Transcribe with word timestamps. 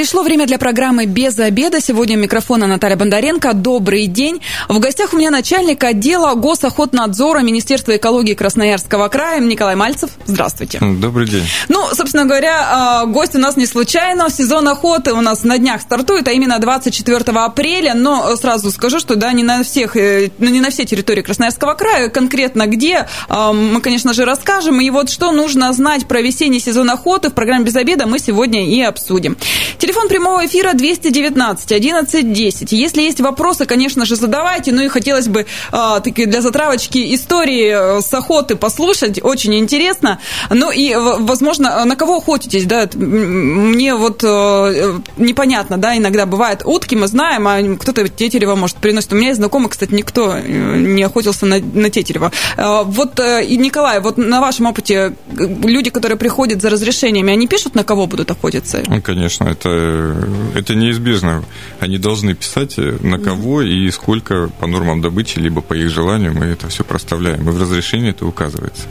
Пришло 0.00 0.22
время 0.22 0.46
для 0.46 0.56
программы 0.56 1.04
«Без 1.04 1.38
обеда». 1.38 1.78
Сегодня 1.78 2.16
у 2.16 2.20
микрофона 2.20 2.66
Наталья 2.66 2.96
Бондаренко. 2.96 3.52
Добрый 3.52 4.06
день. 4.06 4.40
В 4.66 4.78
гостях 4.78 5.12
у 5.12 5.18
меня 5.18 5.30
начальник 5.30 5.84
отдела 5.84 6.34
госохотнадзора 6.36 7.40
Министерства 7.40 7.94
экологии 7.94 8.32
Красноярского 8.32 9.08
края 9.08 9.40
Николай 9.40 9.76
Мальцев. 9.76 10.08
Здравствуйте. 10.24 10.78
Добрый 10.80 11.28
день. 11.28 11.44
Ну, 11.68 11.86
собственно 11.92 12.24
говоря, 12.24 12.66
а, 12.70 13.04
гость 13.04 13.34
у 13.34 13.38
нас 13.38 13.58
не 13.58 13.66
случайно. 13.66 14.30
Сезон 14.30 14.68
охоты 14.68 15.12
у 15.12 15.20
нас 15.20 15.44
на 15.44 15.58
днях 15.58 15.82
стартует, 15.82 16.26
а 16.28 16.32
именно 16.32 16.58
24 16.58 17.16
апреля. 17.38 17.92
Но 17.92 18.34
сразу 18.36 18.70
скажу, 18.70 19.00
что 19.00 19.16
да, 19.16 19.32
не 19.32 19.42
на 19.42 19.62
всех, 19.64 19.98
э, 19.98 20.30
ну, 20.38 20.48
не 20.48 20.62
на 20.62 20.70
все 20.70 20.86
территории 20.86 21.20
Красноярского 21.20 21.74
края. 21.74 22.08
Конкретно 22.08 22.66
где, 22.66 23.06
а, 23.28 23.52
мы, 23.52 23.82
конечно 23.82 24.14
же, 24.14 24.24
расскажем. 24.24 24.80
И 24.80 24.88
вот 24.88 25.10
что 25.10 25.30
нужно 25.30 25.70
знать 25.74 26.08
про 26.08 26.22
весенний 26.22 26.58
сезон 26.58 26.88
охоты 26.88 27.28
в 27.28 27.34
программе 27.34 27.66
«Без 27.66 27.76
обеда» 27.76 28.06
мы 28.06 28.18
сегодня 28.18 28.66
и 28.66 28.80
обсудим. 28.80 29.36
Телефон 29.90 30.08
прямого 30.08 30.46
эфира 30.46 30.72
219 30.72 31.72
11 31.72 32.32
10. 32.32 32.70
Если 32.70 33.02
есть 33.02 33.20
вопросы, 33.20 33.66
конечно 33.66 34.06
же, 34.06 34.14
задавайте. 34.14 34.70
Ну 34.70 34.82
и 34.82 34.88
хотелось 34.88 35.26
бы 35.26 35.46
э, 35.72 36.00
таки 36.04 36.26
для 36.26 36.42
затравочки 36.42 37.12
истории 37.12 37.98
э, 37.98 38.00
с 38.00 38.14
охоты 38.14 38.54
послушать. 38.54 39.18
Очень 39.20 39.58
интересно. 39.58 40.20
Ну 40.48 40.70
и, 40.70 40.94
возможно, 40.94 41.84
на 41.84 41.96
кого 41.96 42.18
охотитесь, 42.18 42.66
да? 42.66 42.88
Мне 42.94 43.96
вот 43.96 44.22
э, 44.22 45.00
непонятно, 45.16 45.76
да, 45.76 45.96
иногда 45.96 46.24
бывает 46.24 46.62
утки, 46.64 46.94
мы 46.94 47.08
знаем, 47.08 47.48
а 47.48 47.76
кто-то 47.76 48.08
тетерева, 48.08 48.54
может, 48.54 48.76
приносит. 48.76 49.12
У 49.12 49.16
меня 49.16 49.30
есть 49.30 49.38
знакомый, 49.38 49.70
кстати, 49.70 49.92
никто 49.92 50.36
э, 50.36 50.76
не 50.76 51.02
охотился 51.02 51.46
на, 51.46 51.58
на 51.58 51.90
тетерева. 51.90 52.30
Э, 52.56 52.82
вот, 52.84 53.18
э, 53.18 53.44
и 53.44 53.56
Николай, 53.56 53.98
вот 53.98 54.18
на 54.18 54.40
вашем 54.40 54.66
опыте 54.66 55.16
люди, 55.36 55.90
которые 55.90 56.16
приходят 56.16 56.62
за 56.62 56.70
разрешениями, 56.70 57.32
они 57.32 57.48
пишут, 57.48 57.74
на 57.74 57.82
кого 57.82 58.06
будут 58.06 58.30
охотиться? 58.30 58.84
Ну, 58.86 59.02
конечно, 59.02 59.48
это 59.48 59.79
это 60.54 60.74
неизбежно. 60.74 61.44
Они 61.78 61.98
должны 61.98 62.34
писать, 62.34 62.74
э, 62.78 62.98
на 63.00 63.18
кого 63.18 63.62
и 63.62 63.90
сколько 63.90 64.50
по 64.58 64.66
нормам 64.66 65.00
добычи, 65.00 65.38
либо 65.38 65.60
по 65.60 65.74
их 65.74 65.90
желанию 65.90 66.34
мы 66.34 66.46
это 66.46 66.68
все 66.68 66.84
проставляем. 66.84 67.48
И 67.48 67.52
в 67.52 67.60
разрешении 67.60 68.10
это 68.10 68.26
указывается. 68.26 68.82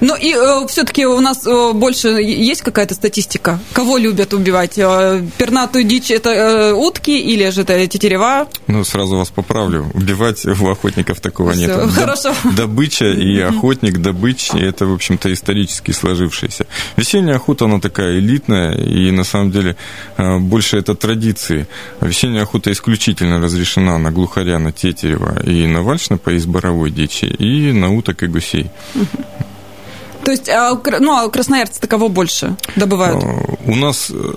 Ну 0.00 0.16
и 0.16 0.34
э, 0.34 0.66
все-таки 0.68 1.06
у 1.06 1.20
нас 1.20 1.46
э, 1.46 1.72
больше 1.72 2.08
есть 2.08 2.62
какая-то 2.62 2.94
статистика? 2.94 3.58
Кого 3.72 3.98
любят 3.98 4.34
убивать? 4.34 4.78
Э, 4.78 5.22
пернатую 5.38 5.84
дичь 5.84 6.10
это 6.10 6.30
э, 6.30 6.72
утки 6.72 7.18
или 7.18 7.48
же 7.50 7.62
это 7.62 7.86
тетерева? 7.86 8.48
Ну, 8.66 8.84
сразу 8.84 9.16
вас 9.16 9.30
поправлю. 9.30 9.90
Убивать 9.94 10.44
у 10.46 10.68
охотников 10.68 11.20
такого 11.20 11.52
Всё, 11.52 11.60
нет. 11.60 11.90
Хорошо. 11.92 12.34
Добыча 12.56 13.06
и 13.06 13.38
охотник, 13.40 13.98
добыча, 13.98 14.58
это, 14.58 14.86
в 14.86 14.92
общем-то, 14.92 15.32
исторически 15.32 15.92
сложившееся. 15.92 16.66
Весенняя 16.96 17.36
охота, 17.36 17.64
она 17.64 17.80
такая 17.80 18.18
элитная, 18.18 18.74
и 18.76 19.10
на 19.10 19.24
самом 19.24 19.50
деле 19.50 19.76
э, 20.16 20.25
больше 20.38 20.78
это 20.78 20.94
традиции. 20.94 21.66
Весенняя 22.00 22.42
охота 22.42 22.70
исключительно 22.72 23.40
разрешена 23.40 23.98
на 23.98 24.10
глухаря, 24.10 24.58
на 24.58 24.72
тетерева 24.72 25.42
и 25.42 25.66
на 25.66 25.82
вальшнапа 25.82 26.30
из 26.30 26.46
боровой 26.46 26.90
дичи, 26.90 27.24
и 27.26 27.72
на 27.72 27.94
уток 27.94 28.22
и 28.22 28.26
гусей. 28.26 28.70
То 30.24 30.32
есть, 30.32 30.48
а, 30.48 30.76
ну, 30.98 31.12
а 31.12 31.28
красноярцы 31.28 31.86
кого 31.86 32.08
больше 32.08 32.56
добывают? 32.74 33.22
А, 33.22 33.54
у 33.64 33.76
нас 33.76 34.10
э, 34.10 34.34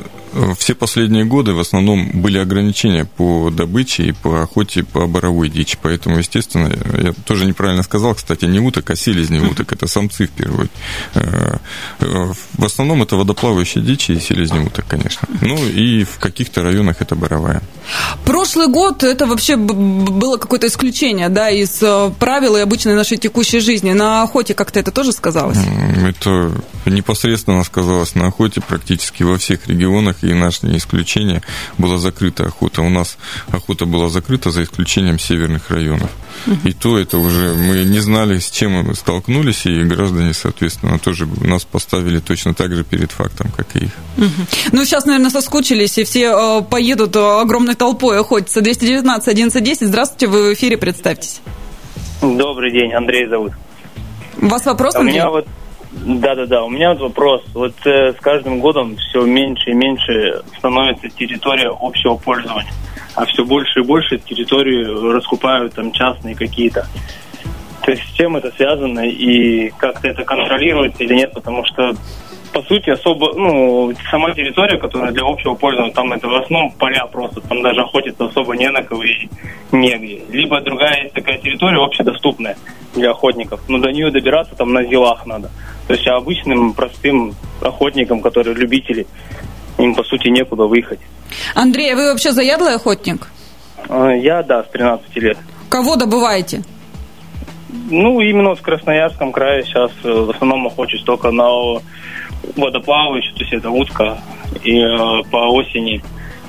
все 0.58 0.76
последние 0.76 1.26
годы 1.26 1.54
в 1.54 1.60
основном 1.60 2.22
были 2.22 2.38
ограничения 2.38 3.06
по 3.06 3.50
добыче 3.50 4.04
и 4.04 4.12
по 4.12 4.44
охоте 4.44 4.84
по 4.84 5.08
боровой 5.08 5.50
дичи. 5.50 5.78
Поэтому, 5.82 6.18
естественно, 6.18 6.72
я 7.02 7.14
тоже 7.26 7.46
неправильно 7.46 7.84
сказал, 7.84 8.16
кстати, 8.16 8.46
не 8.46 8.60
уток, 8.60 8.90
а 8.90 8.96
селезни 8.96 9.40
уток. 9.40 9.72
Это 9.74 9.88
самцы 9.88 10.28
в 10.28 10.32
первую 10.32 10.62
очередь. 10.62 10.72
Э, 11.16 11.58
э, 12.00 12.34
в 12.58 12.66
основном 12.66 13.02
это 13.04 13.16
водоплавающие 13.16 13.84
дичи 13.84 14.12
и 14.12 14.20
селезни 14.20 14.60
уток, 14.60 14.86
конечно. 14.88 15.28
Ну 15.42 15.58
и 15.68 16.04
в 16.04 16.20
каких-то 16.20 16.64
районах 16.64 17.02
это 17.02 17.16
боровая. 17.16 17.62
Прошлый 18.26 18.68
год 18.68 19.04
это 19.04 19.26
вообще 19.26 19.56
было 19.56 20.38
какое-то 20.38 20.68
исключение, 20.68 21.30
да, 21.30 21.50
из 21.50 21.82
э, 21.82 22.12
правил 22.20 22.58
и 22.58 22.62
обычной 22.62 22.96
нашей 22.96 23.18
текущей 23.18 23.60
жизни. 23.60 23.94
На 23.94 24.24
охоте 24.24 24.54
как-то 24.54 24.80
это 24.80 24.92
тоже 24.92 25.12
сказалось? 25.12 25.58
Это 26.08 26.52
непосредственно 26.86 27.64
сказалось 27.64 28.16
на 28.16 28.28
охоте 28.28 28.62
практически 28.62 29.24
во 29.24 29.38
всех 29.38 29.68
регионах 29.68 30.24
и 30.24 30.34
наше 30.34 30.68
не 30.68 30.78
исключение, 30.78 31.42
была 31.78 31.98
закрыта 31.98 32.46
охота. 32.46 32.82
У 32.82 32.90
нас 32.90 33.18
охота 33.52 33.86
была 33.86 34.10
закрыта 34.10 34.52
за 34.52 34.64
исключением 34.64 35.20
северных 35.20 35.70
районов. 35.70 36.10
И 36.64 36.74
то 36.74 36.98
это 36.98 37.18
уже 37.18 37.54
мы 37.54 37.84
не 37.84 38.00
знали, 38.00 38.40
с 38.40 38.50
чем 38.50 38.72
мы 38.72 38.96
столкнулись, 38.96 39.66
и 39.66 39.84
граждане, 39.84 40.34
соответственно, 40.34 41.00
тоже 41.00 41.28
нас 41.42 41.66
поставили 41.66 42.20
точно 42.20 42.54
так 42.54 42.74
же 42.74 42.84
перед 42.84 43.12
фактом, 43.12 43.52
как 43.56 43.76
и 43.76 43.86
их. 43.86 43.92
Ну, 44.72 44.86
сейчас, 44.86 45.06
наверное, 45.06 45.30
соскучились, 45.30 45.98
и 45.98 46.04
все 46.04 46.60
э, 46.60 46.62
поедут 46.62 47.16
э, 47.16 47.20
огромной 47.20 47.76
толпой 47.80 48.20
охотиться. 48.20 48.62
219 48.62 49.28
11 49.28 49.80
Здравствуйте, 49.82 50.28
вы 50.28 50.52
в 50.52 50.54
эфире, 50.54 50.78
представьтесь. 50.78 51.42
Добрый 52.22 52.72
день, 52.72 52.94
Андрей 52.94 53.28
зовут. 53.28 53.54
У 54.40 54.48
вас 54.48 54.66
вопрос, 54.66 54.96
У 54.96 55.00
Андрей? 55.00 55.16
меня 55.16 55.30
вот 55.30 55.48
да-да-да, 55.92 56.64
у 56.64 56.70
меня 56.70 56.92
вот 56.92 57.02
вопрос. 57.02 57.42
Вот 57.54 57.74
э, 57.86 58.14
с 58.14 58.18
каждым 58.18 58.60
годом 58.60 58.96
все 58.98 59.24
меньше 59.24 59.72
и 59.72 59.74
меньше 59.74 60.44
становится 60.58 61.10
территория 61.10 61.72
общего 61.80 62.16
пользования, 62.16 62.72
а 63.16 63.26
все 63.26 63.44
больше 63.44 63.80
и 63.80 63.84
больше 63.84 64.20
территории 64.20 64.86
раскупают 65.14 65.74
там 65.74 65.92
частные 65.92 66.36
какие-то. 66.36 66.86
То 67.84 67.92
есть 67.92 68.04
с 68.04 68.12
чем 68.12 68.38
это 68.38 68.52
связано 68.52 69.00
и 69.00 69.70
как-то 69.72 70.08
это 70.08 70.24
контролируется 70.24 71.04
или 71.04 71.16
нет, 71.16 71.34
потому 71.34 71.66
что 71.66 71.96
по 72.60 72.68
сути 72.68 72.90
особо, 72.90 73.34
ну, 73.36 73.94
сама 74.12 74.34
территория, 74.34 74.78
которая 74.78 75.12
для 75.12 75.24
общего 75.24 75.56
пользования, 75.56 75.94
там 75.94 76.12
это 76.12 76.28
в 76.28 76.36
основном 76.36 76.72
поля 76.72 77.06
просто, 77.06 77.40
там 77.42 77.62
даже 77.62 77.82
охотиться 77.82 78.26
особо 78.26 78.56
не 78.58 78.70
на 78.70 78.84
кого 78.84 79.04
и 79.04 79.30
негде. 79.72 80.22
Либо 80.30 80.60
другая 80.62 81.04
есть 81.04 81.14
такая 81.14 81.38
территория 81.38 81.82
общедоступная 81.82 82.58
для 82.96 83.12
охотников, 83.12 83.62
но 83.70 83.78
до 83.78 83.92
нее 83.92 84.12
добираться 84.12 84.56
там 84.56 84.74
на 84.74 84.84
зилах 84.84 85.26
надо. 85.26 85.50
То 85.88 85.94
есть 85.94 86.06
обычным 86.08 86.74
простым 86.74 87.34
охотникам, 87.62 88.22
которые 88.22 88.56
любители, 88.56 89.08
им 89.78 89.96
по 89.96 90.04
сути 90.04 90.28
некуда 90.28 90.66
выехать. 90.66 91.00
Андрей, 91.56 91.94
а 91.94 91.96
вы 91.96 92.12
вообще 92.12 92.32
заядлый 92.32 92.76
охотник? 92.76 93.28
А, 93.88 94.10
Я, 94.10 94.44
да, 94.44 94.64
с 94.64 94.68
13 94.70 95.16
лет. 95.16 95.38
Кого 95.70 95.96
добываете? 95.96 96.64
Ну, 97.90 98.20
именно 98.20 98.56
в 98.56 98.62
Красноярском 98.62 99.32
крае 99.32 99.64
сейчас 99.64 99.92
э, 100.04 100.12
в 100.12 100.32
основном 100.32 100.68
охочусь 100.68 101.04
только 101.04 101.32
на 101.32 101.80
водоплавающую, 102.56 103.34
то 103.34 103.42
есть 103.42 103.54
это 103.54 103.70
утка, 103.70 104.18
и 104.64 104.80
э, 104.80 105.24
по 105.32 105.52
осени 105.52 106.02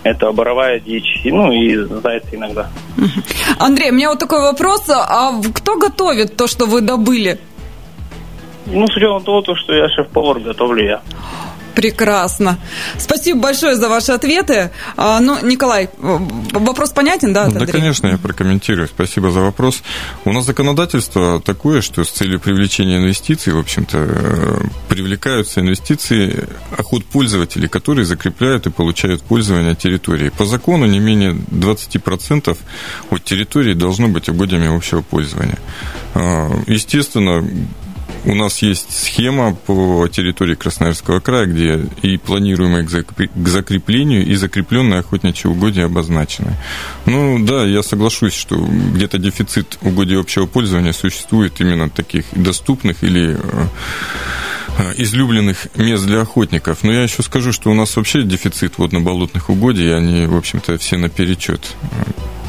это 0.03 0.33
боровая 0.33 0.81
дичь, 0.81 1.21
ну 1.25 1.53
и 1.53 1.77
зайцы 1.77 2.37
иногда. 2.37 2.71
Андрей, 3.59 3.91
у 3.91 3.95
меня 3.95 4.09
вот 4.11 4.19
такой 4.19 4.41
вопрос. 4.41 4.89
А 4.89 5.33
кто 5.55 5.79
готовит 5.79 6.37
то, 6.37 6.47
что 6.47 6.67
вы 6.67 6.81
добыли? 6.81 7.39
Ну, 8.67 8.87
с 8.87 8.97
учетом 8.97 9.23
того, 9.23 9.43
то, 9.43 9.55
что 9.56 9.75
я 9.75 9.89
шеф-повар, 9.89 10.41
готовлю 10.41 10.84
я. 10.84 11.03
Прекрасно. 11.81 12.59
Спасибо 12.99 13.41
большое 13.41 13.75
за 13.75 13.89
ваши 13.89 14.13
ответы. 14.13 14.71
А, 14.99 15.19
ну, 15.19 15.39
Николай, 15.43 15.89
вопрос 15.97 16.91
понятен, 16.91 17.33
да? 17.33 17.47
от 17.47 17.55
Да, 17.55 17.65
конечно, 17.65 18.07
я 18.07 18.19
прокомментирую. 18.19 18.87
Спасибо 18.87 19.31
за 19.31 19.41
вопрос. 19.41 19.83
У 20.27 20.33
нас 20.33 20.45
законодательство 20.45 21.41
такое, 21.41 21.81
что 21.81 22.05
с 22.05 22.11
целью 22.11 22.39
привлечения 22.39 22.99
инвестиций, 22.99 23.55
в 23.55 23.59
общем-то, 23.59 23.97
э, 23.99 24.61
привлекаются 24.91 25.61
инвестиции 25.61 26.47
охот 26.77 27.07
пользователей, 27.07 27.69
которые 27.69 28.05
закрепляют 28.05 28.67
и 28.67 28.71
получают 28.71 29.23
пользование 29.23 29.75
территории. 29.75 30.29
По 30.29 30.45
закону 30.45 30.85
не 30.85 30.99
менее 30.99 31.33
20% 31.33 32.59
от 33.11 33.25
территории 33.25 33.73
должно 33.73 34.09
быть 34.09 34.29
угодьями 34.29 34.76
общего 34.76 35.00
пользования. 35.00 35.59
А, 36.15 36.50
Естественно, 36.67 37.43
у 38.25 38.34
нас 38.34 38.62
есть 38.62 38.87
схема 38.90 39.55
по 39.55 40.08
территории 40.08 40.55
Красноярского 40.55 41.20
края, 41.20 41.46
где 41.46 41.87
и 42.02 42.17
планируемое 42.17 42.84
к 42.84 42.90
закреп- 42.90 43.31
к 43.34 43.49
закреплению, 43.49 44.26
и 44.26 44.34
закрепленные 44.34 45.00
охотничьи 45.00 45.50
угодья 45.50 45.87
обозначены. 45.87 46.56
Ну 47.06 47.38
да, 47.44 47.64
я 47.64 47.82
соглашусь, 47.82 48.34
что 48.34 48.56
где-то 48.56 49.19
дефицит 49.19 49.78
угодий 49.82 50.19
общего 50.19 50.46
пользования 50.46 50.93
существует 50.93 51.61
именно 51.61 51.88
таких 51.88 52.25
доступных 52.32 53.02
или 53.02 53.38
э, 54.78 54.94
излюбленных 54.96 55.69
мест 55.76 56.05
для 56.05 56.20
охотников. 56.20 56.82
Но 56.82 56.93
я 56.93 57.02
еще 57.02 57.23
скажу, 57.23 57.52
что 57.52 57.70
у 57.70 57.75
нас 57.75 57.96
вообще 57.96 58.23
дефицит 58.23 58.78
водно-болотных 58.78 59.50
угодий, 59.50 59.94
они, 59.94 60.26
в 60.26 60.37
общем-то, 60.37 60.78
все 60.78 60.96
наперечет. 60.96 61.75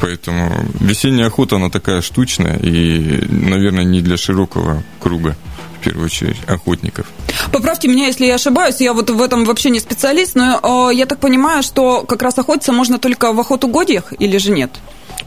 Поэтому 0.00 0.52
весенняя 0.80 1.28
охота, 1.28 1.56
она 1.56 1.70
такая 1.70 2.02
штучная 2.02 2.56
и, 2.56 3.24
наверное, 3.30 3.84
не 3.84 4.02
для 4.02 4.16
широкого 4.16 4.82
круга, 4.98 5.36
первую 5.82 6.06
очередь, 6.06 6.38
охотников. 6.46 7.06
Поправьте 7.52 7.88
меня, 7.88 8.06
если 8.06 8.26
я 8.26 8.34
ошибаюсь, 8.34 8.80
я 8.80 8.92
вот 8.92 9.10
в 9.10 9.20
этом 9.20 9.44
вообще 9.44 9.70
не 9.70 9.80
специалист, 9.80 10.34
но 10.34 10.90
э, 10.90 10.94
я 10.94 11.06
так 11.06 11.18
понимаю, 11.18 11.62
что 11.62 12.02
как 12.02 12.22
раз 12.22 12.38
охотиться 12.38 12.72
можно 12.72 12.98
только 12.98 13.32
в 13.32 13.40
охотугодьях 13.40 14.12
или 14.18 14.38
же 14.38 14.52
нет? 14.52 14.70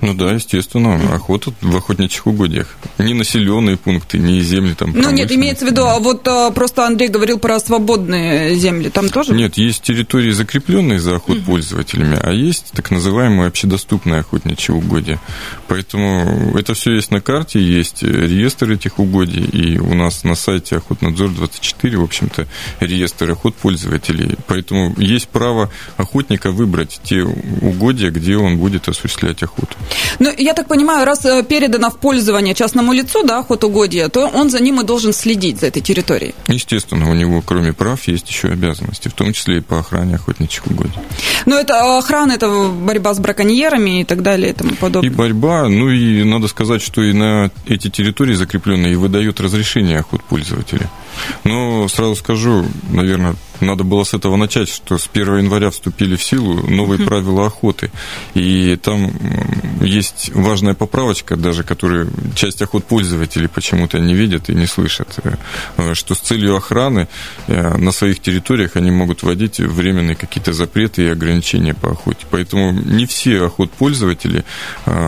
Ну 0.02 0.14
да, 0.14 0.34
естественно, 0.34 0.96
охота 1.14 1.52
в 1.62 1.76
охотничьих 1.76 2.28
угодьях. 2.28 2.76
Не 2.98 3.14
населенные 3.14 3.78
пункты, 3.78 4.18
не 4.18 4.42
земли 4.42 4.74
там. 4.74 4.92
Ну 4.94 5.12
нет, 5.12 5.32
имеется 5.32 5.66
в 5.66 5.70
виду, 5.70 5.86
а 5.86 6.00
вот 6.00 6.28
а, 6.28 6.52
просто 6.52 6.86
Андрей 6.86 7.10
говорил 7.10 7.40
про 7.40 7.60
свободные 7.60 8.56
земли, 8.56 8.90
там 8.90 9.10
тоже? 9.10 9.34
Нет, 9.34 9.58
есть 9.58 9.82
территории, 9.84 10.32
закрепленные 10.32 11.00
за 11.00 11.16
охот 11.16 11.44
пользователями, 11.44 12.18
а 12.22 12.32
есть 12.32 12.72
так 12.74 12.92
называемые 12.92 13.48
общедоступные 13.48 14.20
охотничьи 14.22 14.74
угодья. 14.74 15.20
Поэтому 15.68 16.58
это 16.58 16.74
все 16.74 16.94
есть 16.94 17.12
на 17.12 17.22
карте, 17.22 17.60
есть 17.60 18.04
реестр 18.04 18.72
этих 18.72 19.00
угодий, 19.00 19.44
и 19.44 19.78
у 19.80 19.94
нас 19.94 20.24
на 20.24 20.36
сайте 20.36 20.78
Охотнадзор 20.78 21.30
24, 21.32 21.98
в 21.98 22.04
общем-то, 22.04 22.48
реестр 22.80 23.32
охот 23.32 23.56
пользователей. 23.56 24.36
Поэтому 24.48 24.94
есть 24.98 25.28
право 25.30 25.72
охотника 25.98 26.52
выбрать 26.52 27.00
те 27.04 27.24
угодья, 27.24 28.12
где 28.12 28.38
он 28.38 28.58
будет 28.58 28.88
осуществлять 28.88 29.42
охоту. 29.44 29.76
Ну, 30.20 30.32
я 30.38 30.54
так 30.54 30.68
понимаю, 30.68 31.06
раз 31.06 31.26
э, 31.26 31.44
передано 31.44 31.90
в 31.90 31.98
пользование 31.98 32.54
частному 32.54 32.94
лицу, 32.94 33.24
да, 33.24 33.40
охотугодие, 33.40 34.10
то 34.10 34.28
он 34.28 34.50
за 34.50 34.62
ним 34.62 34.82
и 34.82 34.84
должен 34.84 35.14
следить, 35.14 35.60
за 35.60 35.68
этой 35.68 35.82
территорией. 35.82 36.34
Естественно, 36.48 37.10
у 37.10 37.14
него, 37.14 37.42
кроме 37.46 37.74
прав, 37.74 38.08
есть 38.08 38.30
еще 38.30 38.50
обязанности, 38.50 39.10
в 39.10 39.14
том 39.14 39.34
числе 39.34 39.58
и 39.58 39.62
по 39.62 39.80
охране 39.80 40.16
охотничьих 40.16 40.68
угодий. 40.68 41.00
Но 41.46 41.60
это 41.60 41.98
охрана, 41.98 42.34
это 42.34 42.50
борьба 42.50 43.14
с 43.14 43.20
браконьерами 43.20 44.02
и 44.02 44.04
так 44.04 44.22
далее 44.22 44.52
и 44.52 44.54
тому 44.54 44.76
подобное. 44.76 45.10
И 45.10 45.14
борьба, 45.14 45.68
ну 45.70 45.90
и 45.90 46.24
надо 46.24 46.48
сказать, 46.48 46.82
что 46.82 47.02
и 47.02 47.14
на 47.14 47.52
эти 47.68 47.90
территории 47.90 48.34
закрепленные 48.34 48.94
и 48.94 48.96
выдают 48.96 49.40
разрешение 49.40 50.00
охот 50.00 50.24
пользователя. 50.24 50.90
Но 51.44 51.88
сразу 51.88 52.16
скажу, 52.16 52.66
наверное, 52.90 53.36
надо 53.62 53.84
было 53.84 54.04
с 54.04 54.14
этого 54.14 54.36
начать, 54.36 54.70
что 54.70 54.98
с 54.98 55.10
1 55.12 55.38
января 55.38 55.70
вступили 55.70 56.16
в 56.16 56.24
силу 56.24 56.68
новые 56.68 57.06
правила 57.06 57.46
охоты. 57.46 57.92
И 58.34 58.78
там 58.82 59.12
есть 59.82 60.32
важная 60.34 60.74
поправочка, 60.74 61.36
даже 61.36 61.64
которую 61.64 62.12
часть 62.36 62.62
охот 62.62 62.86
пользователей 62.86 63.48
почему-то 63.48 64.00
не 64.00 64.14
видят 64.14 64.50
и 64.50 64.56
не 64.56 64.68
слышат, 64.68 65.08
э, 65.78 65.94
что 65.94 66.16
с 66.16 66.20
целью 66.20 66.56
охраны 66.56 67.08
э, 67.48 67.78
на 67.78 67.92
своих 67.92 68.20
территориях 68.20 68.76
они 68.76 68.92
могут 68.92 69.24
вводить 69.24 69.60
временные 69.60 70.16
какие-то 70.16 70.54
запреты 70.54 71.04
и 71.04 71.10
ограничения 71.10 71.74
по 71.74 71.92
охоте. 71.92 72.26
Поэтому 72.30 72.72
не 72.72 73.06
все 73.06 73.46
охот 73.46 73.72
пользователи 73.72 74.44
э, 74.86 75.08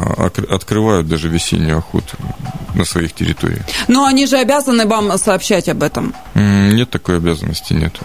открывают 0.49 1.07
даже 1.07 1.29
весеннюю 1.29 1.79
охоту 1.79 2.17
на 2.75 2.85
своих 2.85 3.13
территориях. 3.13 3.65
Но 3.87 4.05
они 4.05 4.25
же 4.27 4.37
обязаны 4.37 4.85
вам 4.85 5.17
сообщать 5.17 5.67
об 5.69 5.83
этом? 5.83 5.96
Нет 6.35 6.89
такой 6.89 7.17
обязанности, 7.17 7.73
нет. 7.73 7.99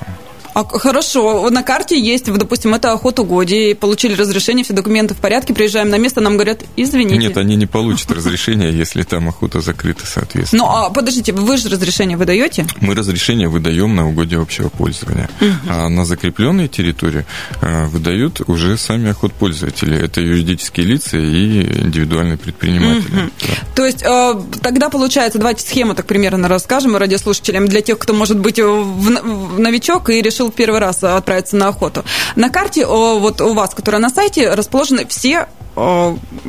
А, 0.54 0.64
хорошо, 0.64 1.48
на 1.50 1.62
карте 1.62 1.98
есть, 1.98 2.30
допустим, 2.32 2.74
это 2.74 2.92
охотугодие, 2.92 3.74
получили 3.74 4.14
разрешение, 4.14 4.64
все 4.64 4.74
документы 4.74 5.14
в 5.14 5.18
порядке, 5.18 5.54
приезжаем 5.54 5.88
на 5.88 5.98
место, 5.98 6.20
нам 6.20 6.34
говорят, 6.34 6.62
извините. 6.76 7.16
Нет, 7.16 7.36
они 7.36 7.56
не 7.56 7.66
получат 7.66 8.10
разрешение, 8.10 8.76
если 8.76 9.02
там 9.02 9.28
охота 9.28 9.60
закрыта, 9.60 10.06
соответственно. 10.06 10.64
Ну, 10.64 10.68
а 10.68 10.90
подождите, 10.90 11.32
вы 11.32 11.56
же 11.56 11.68
разрешение 11.68 12.16
выдаете? 12.16 12.66
Мы 12.80 12.94
разрешение 12.94 13.48
выдаем 13.48 13.94
на 13.94 14.08
угодье 14.08 14.40
общего 14.40 14.68
пользования. 14.68 15.28
А 15.68 15.88
на 15.88 16.04
закрепленные 16.04 16.68
территории 16.68 17.24
а, 17.60 17.86
выдают 17.86 18.42
уже 18.46 18.76
сами 18.76 19.10
охотпользователи. 19.10 19.96
Это 19.96 20.20
юридические 20.20 20.86
лица 20.86 21.16
и 21.16 21.62
индивидуальные 21.82 22.36
предприниматели. 22.36 23.30
То 23.74 23.84
есть 23.84 24.02
а, 24.04 24.42
тогда 24.62 24.90
получается, 24.90 25.38
давайте 25.38 25.66
схему 25.66 25.94
так 25.94 26.06
примерно 26.06 26.48
расскажем 26.48 26.96
радиослушателям 26.96 27.68
для 27.68 27.80
тех, 27.80 27.98
кто, 27.98 28.12
может 28.12 28.38
быть, 28.38 28.58
новичок 28.58 30.10
и 30.10 30.20
решил 30.20 30.41
решил 30.42 30.50
первый 30.50 30.80
раз 30.80 31.02
отправиться 31.02 31.56
на 31.56 31.68
охоту. 31.68 32.04
На 32.36 32.50
карте 32.50 32.86
вот 32.86 33.40
у 33.40 33.54
вас, 33.54 33.74
которая 33.74 34.00
на 34.00 34.10
сайте, 34.10 34.50
расположены 34.54 35.06
все 35.06 35.46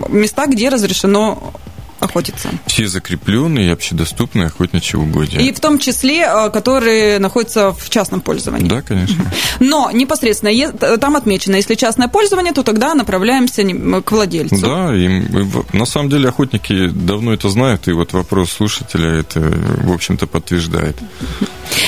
места, 0.10 0.48
где 0.48 0.70
разрешено 0.70 1.54
охотиться. 2.00 2.50
Все 2.68 2.88
закрепленные 2.88 3.70
и 3.70 3.72
общедоступные 3.72 4.48
охотничьи 4.48 5.00
угодья. 5.00 5.40
И 5.40 5.54
в 5.54 5.60
том 5.62 5.80
числе, 5.80 6.28
э, 6.28 6.50
которые 6.50 7.18
находятся 7.20 7.72
в 7.72 7.90
частном 7.90 8.20
пользовании. 8.20 8.68
Да, 8.68 8.82
конечно. 8.82 9.32
Но 9.62 9.90
непосредственно 9.92 10.98
там 10.98 11.16
отмечено, 11.16 11.56
если 11.56 11.76
частное 11.76 12.10
пользование, 12.10 12.52
то 12.52 12.64
тогда 12.64 12.94
направляемся 12.94 13.64
к 14.02 14.12
владельцу. 14.12 14.58
Да, 14.58 14.94
и 14.94 15.24
на 15.72 15.86
самом 15.86 16.10
деле 16.10 16.28
охотники 16.28 16.90
давно 16.90 17.34
это 17.34 17.50
знают, 17.50 17.88
и 17.88 17.94
вот 17.94 18.12
вопрос 18.12 18.52
слушателя 18.52 19.10
это, 19.20 19.40
в 19.40 19.94
общем-то, 19.94 20.28
подтверждает. 20.28 20.98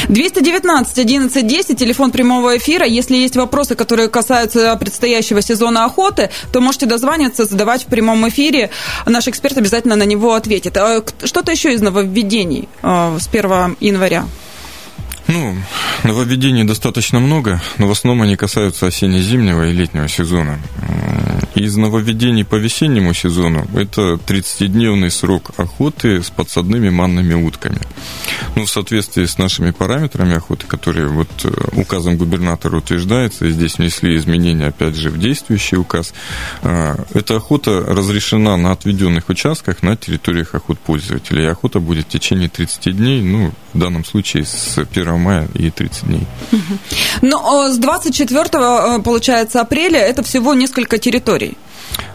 219 0.10 1.00
11 1.00 1.48
10, 1.48 1.78
телефон 1.78 2.12
прямого 2.12 2.58
эфира. 2.58 2.86
Если 2.86 3.16
есть 3.16 3.36
вопросы, 3.36 3.76
которые 3.76 4.10
касаются 4.10 4.76
предстоящего 4.78 5.42
сезона 5.42 5.86
охоты, 5.86 6.30
то 6.52 6.62
можете 6.62 6.86
дозваниваться, 6.86 7.46
задавать 7.46 7.84
в 7.84 7.88
прямом 7.88 8.28
эфире. 8.30 8.70
Наш 9.06 9.28
эксперт 9.28 9.58
обязательно 9.58 9.96
на 9.96 10.04
него 10.04 10.34
ответит. 10.34 10.78
А 10.78 11.04
что-то 11.24 11.52
еще 11.52 11.74
из 11.74 11.82
нововведений 11.82 12.68
а, 12.82 13.18
с 13.20 13.28
1 13.28 13.78
января? 13.80 14.26
Ну, 15.28 15.56
нововведений 16.04 16.64
достаточно 16.66 17.20
много, 17.20 17.60
но 17.78 17.88
в 17.88 17.92
основном 17.92 18.24
они 18.24 18.36
касаются 18.36 18.86
осенне-зимнего 18.86 19.68
и 19.68 19.72
летнего 19.72 20.08
сезона. 20.08 20.60
Из 21.56 21.78
нововведений 21.78 22.44
по 22.44 22.56
весеннему 22.56 23.14
сезону 23.14 23.66
это 23.74 24.20
30-дневный 24.28 25.10
срок 25.10 25.52
охоты 25.56 26.22
с 26.22 26.30
подсадными 26.30 26.90
манными 26.90 27.34
утками. 27.34 27.80
Ну, 28.58 28.66
в 28.66 28.70
соответствии 28.70 29.24
с 29.24 29.38
нашими 29.38 29.72
параметрами 29.72 30.36
охоты, 30.36 30.68
которые 30.68 31.08
вот 31.08 31.30
э, 31.46 31.50
указом 31.80 32.18
губернатора 32.18 32.78
утверждается, 32.78 33.46
и 33.46 33.52
здесь 33.52 33.78
внесли 33.78 34.18
изменения, 34.18 34.68
опять 34.68 34.96
же, 34.96 35.10
в 35.10 35.18
действующий 35.18 35.78
указ, 35.78 36.14
э, 36.62 36.96
эта 37.14 37.38
охота 37.38 37.80
разрешена 37.80 38.58
на 38.58 38.74
отведенных 38.74 39.30
участках 39.30 39.82
на 39.82 39.96
территориях 39.96 40.56
охот 40.56 40.78
пользователей. 40.80 41.50
Охота 41.50 41.80
будет 41.80 42.08
в 42.08 42.10
течение 42.10 42.50
30 42.50 42.96
дней, 42.98 43.22
ну, 43.22 43.54
в 43.74 43.80
данном 43.80 44.04
случае 44.04 44.44
с 44.46 44.78
1 44.78 45.20
мая 45.20 45.48
и 45.54 45.70
30 45.70 46.06
дней. 46.06 46.28
Но 47.22 47.70
с 47.70 47.78
24, 47.78 48.98
э, 48.98 49.02
получается, 49.02 49.62
апреля 49.62 50.00
это 50.00 50.22
всего 50.22 50.54
несколько 50.54 50.98
территорий. 50.98 51.55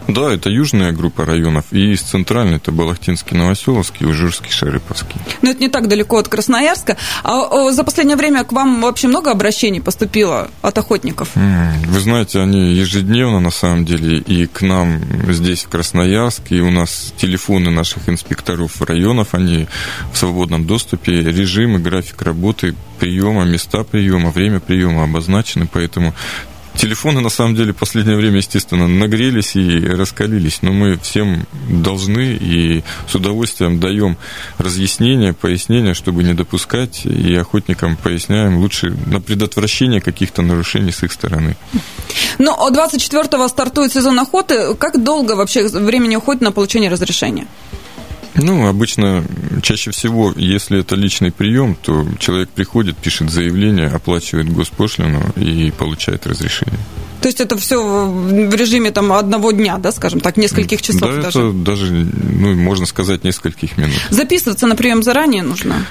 Да, 0.07 0.33
это 0.33 0.49
южная 0.49 0.91
группа 0.91 1.25
районов, 1.25 1.65
и 1.71 1.93
из 1.93 2.01
центральной 2.01 2.57
это 2.57 2.71
Балахтинский, 2.71 3.37
Новоселовский, 3.37 4.05
Ужурский, 4.05 4.51
Шарыповский. 4.51 5.15
Но 5.41 5.51
это 5.51 5.61
не 5.61 5.69
так 5.69 5.87
далеко 5.87 6.17
от 6.17 6.27
Красноярска. 6.27 6.97
А 7.23 7.71
за 7.71 7.83
последнее 7.83 8.17
время 8.17 8.43
к 8.43 8.51
вам 8.51 8.81
вообще 8.81 9.07
много 9.07 9.31
обращений 9.31 9.79
поступило 9.79 10.49
от 10.61 10.77
охотников? 10.77 11.29
Вы 11.35 11.99
знаете, 11.99 12.39
они 12.39 12.73
ежедневно, 12.73 13.39
на 13.39 13.51
самом 13.51 13.85
деле, 13.85 14.17
и 14.17 14.47
к 14.47 14.61
нам 14.61 15.01
здесь, 15.29 15.63
в 15.63 15.69
Красноярске, 15.69 16.57
и 16.57 16.61
у 16.61 16.71
нас 16.71 17.13
телефоны 17.17 17.69
наших 17.69 18.09
инспекторов 18.09 18.81
районов, 18.81 19.33
они 19.33 19.67
в 20.11 20.17
свободном 20.17 20.65
доступе, 20.65 21.21
режим 21.21 21.77
и 21.77 21.79
график 21.79 22.21
работы 22.21 22.75
приема, 22.99 23.45
места 23.45 23.83
приема, 23.83 24.31
время 24.31 24.59
приема 24.59 25.03
обозначены, 25.03 25.67
поэтому 25.71 26.13
Телефоны, 26.81 27.21
на 27.21 27.29
самом 27.29 27.53
деле, 27.53 27.73
в 27.73 27.75
последнее 27.75 28.17
время, 28.17 28.37
естественно, 28.37 28.87
нагрелись 28.87 29.55
и 29.55 29.85
раскалились, 29.85 30.63
но 30.63 30.71
мы 30.71 30.97
всем 30.97 31.45
должны 31.69 32.35
и 32.41 32.83
с 33.07 33.13
удовольствием 33.13 33.79
даем 33.79 34.17
разъяснения, 34.57 35.33
пояснения, 35.33 35.93
чтобы 35.93 36.23
не 36.23 36.33
допускать, 36.33 37.05
и 37.05 37.35
охотникам 37.35 37.97
поясняем 37.97 38.57
лучше 38.57 38.97
на 39.05 39.21
предотвращение 39.21 40.01
каких-то 40.01 40.41
нарушений 40.41 40.91
с 40.91 41.03
их 41.03 41.11
стороны. 41.11 41.55
Ну, 42.39 42.51
24-го 42.71 43.47
стартует 43.47 43.93
сезон 43.93 44.19
охоты. 44.19 44.73
Как 44.73 45.03
долго 45.03 45.33
вообще 45.33 45.67
времени 45.67 46.15
уходит 46.15 46.41
на 46.41 46.51
получение 46.51 46.89
разрешения? 46.89 47.45
Ну, 48.35 48.67
обычно, 48.67 49.23
чаще 49.61 49.91
всего, 49.91 50.33
если 50.35 50.79
это 50.79 50.95
личный 50.95 51.31
прием, 51.31 51.75
то 51.81 52.05
человек 52.19 52.49
приходит, 52.49 52.97
пишет 52.97 53.29
заявление, 53.29 53.87
оплачивает 53.87 54.51
госпошлину 54.51 55.21
и 55.35 55.71
получает 55.71 56.25
разрешение. 56.27 56.79
То 57.21 57.27
есть 57.27 57.39
это 57.39 57.55
все 57.57 57.79
в 57.79 58.55
режиме 58.55 58.91
там 58.91 59.13
одного 59.13 59.51
дня, 59.51 59.77
да, 59.77 59.91
скажем 59.91 60.21
так, 60.21 60.37
нескольких 60.37 60.81
часов 60.81 61.01
да, 61.01 61.21
даже? 61.21 61.39
это 61.39 61.51
даже, 61.51 61.93
ну, 61.93 62.55
можно 62.55 62.87
сказать, 62.87 63.23
нескольких 63.23 63.77
минут. 63.77 63.95
Записываться 64.09 64.65
на 64.65 64.75
прием 64.75 65.03
заранее 65.03 65.43
нужно? 65.43 65.85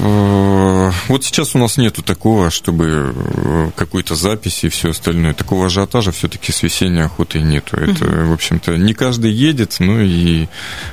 Э, 0.00 0.90
вот 1.08 1.24
сейчас 1.24 1.54
у 1.54 1.58
нас 1.58 1.76
нету 1.76 2.02
такого, 2.02 2.50
чтобы 2.50 3.14
э, 3.14 3.70
какой-то 3.76 4.14
записи 4.14 4.66
и 4.66 4.68
все 4.68 4.90
остальное. 4.90 5.34
Такого 5.34 5.66
ажиотажа 5.66 6.12
все-таки 6.12 6.52
с 6.52 6.62
весенней 6.62 7.04
охотой 7.04 7.42
нету. 7.42 7.76
Это, 7.76 8.04
в 8.04 8.32
общем-то, 8.32 8.76
не 8.76 8.94
каждый 8.94 9.32
едет, 9.32 9.76
ну 9.78 10.00
и 10.00 10.48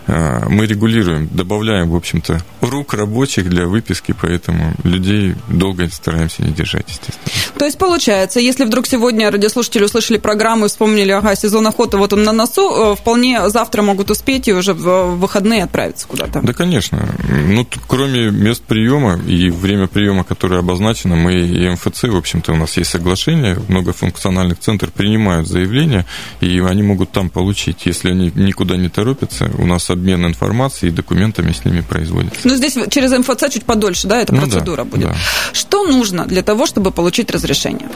а, 0.08 0.48
мы 0.50 0.66
регулируем, 0.66 1.28
добавляем, 1.32 1.90
в 1.90 1.96
общем-то, 1.96 2.42
рук 2.62 2.94
рабочих 2.94 3.50
для 3.50 3.66
выписки, 3.66 4.14
поэтому 4.20 4.74
людей 4.84 5.36
долго 5.48 5.90
стараемся 5.92 6.44
не 6.44 6.52
держать, 6.52 6.86
естественно. 6.88 7.32
То 7.58 7.66
есть, 7.66 7.78
получается, 7.78 8.40
если 8.40 8.66
вдруг 8.66 8.88
сегодня 8.88 9.32
радиослушатели 9.32 9.84
услышали 9.84 10.18
программу 10.18 10.66
и 10.66 10.70
вспомнили, 10.70 11.12
ага, 11.12 11.36
сезон 11.36 11.68
охоты 11.68 11.98
вот 11.98 12.14
он 12.14 12.24
на 12.24 12.32
носу, 12.32 12.96
вполне 12.96 13.50
завтра 13.50 13.82
могут 13.82 14.12
успеть 14.12 14.48
и 14.48 14.54
уже 14.54 14.74
в 14.74 15.16
выходные 15.16 15.64
отправиться 15.64 16.08
куда-то. 16.08 16.42
Да, 16.42 16.54
конечно. 16.54 17.08
Ну, 17.48 17.68
кроме 17.88 18.32
мест 18.32 18.64
приема 18.66 18.89
и 19.28 19.50
время 19.50 19.88
приема, 19.88 20.24
которая 20.24 20.60
обозначена, 20.60 21.16
мы 21.16 21.34
и 21.34 21.70
МФЦ, 21.70 22.04
в 22.04 22.18
общем-то, 22.18 22.54
у 22.54 22.56
нас 22.56 22.78
есть 22.78 22.90
соглашение, 22.90 23.58
многофункциональных 23.68 24.60
центров 24.60 24.92
принимают 24.94 25.48
заявления, 25.48 26.06
и 26.42 26.60
они 26.60 26.84
могут 26.84 27.12
там 27.12 27.30
получить. 27.30 27.86
Если 27.86 28.10
они 28.10 28.32
никуда 28.36 28.78
не 28.78 28.90
торопятся, 28.90 29.52
у 29.58 29.66
нас 29.66 29.90
обмен 29.90 30.26
информацией 30.26 30.92
и 30.92 30.96
документами 30.96 31.52
с 31.52 31.66
ними 31.66 31.82
производится. 31.82 32.42
Ну, 32.44 32.56
здесь 32.56 32.78
через 32.90 33.12
МФЦ 33.12 33.54
чуть 33.54 33.66
подольше, 33.66 34.08
да, 34.08 34.22
эта 34.22 34.34
ну, 34.34 34.42
процедура 34.42 34.84
да, 34.84 34.84
будет. 34.84 35.08
Да. 35.08 35.16
Что 35.54 35.86
нужно 35.86 36.26
для 36.26 36.42
того, 36.42 36.66
чтобы 36.66 36.92
получить 36.92 37.32
разрешение? 37.32 37.90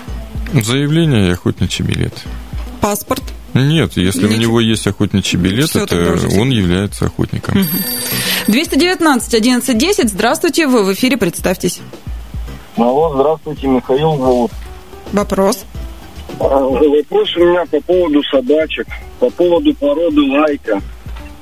Заявление 0.54 1.30
и 1.30 1.32
охотничий 1.32 1.84
билет. 1.84 2.14
Паспорт? 2.82 3.24
Нет, 3.54 3.98
если 3.98 4.24
Ничего. 4.24 4.36
у 4.36 4.42
него 4.42 4.60
есть 4.62 4.88
охотничий 4.88 5.38
билет, 5.38 5.70
Все, 5.70 5.84
это 5.84 6.18
он 6.40 6.50
является 6.50 7.06
охотником. 7.06 7.66
219 8.48 9.34
11 9.34 9.78
10. 9.78 10.10
Здравствуйте, 10.10 10.68
вы 10.68 10.84
в 10.84 10.94
эфире, 10.94 11.18
представьтесь. 11.18 11.82
Алло, 12.76 13.14
здравствуйте, 13.14 13.68
Михаил 13.68 14.18
зовут. 14.18 14.52
Вопрос. 15.12 15.66
А, 16.40 16.60
вопрос 16.60 17.36
у 17.38 17.40
меня 17.42 17.66
по 17.70 17.80
поводу 17.82 18.24
собачек, 18.24 18.88
по 19.20 19.30
поводу 19.30 19.74
породы 19.76 20.22
лайка. 20.22 20.82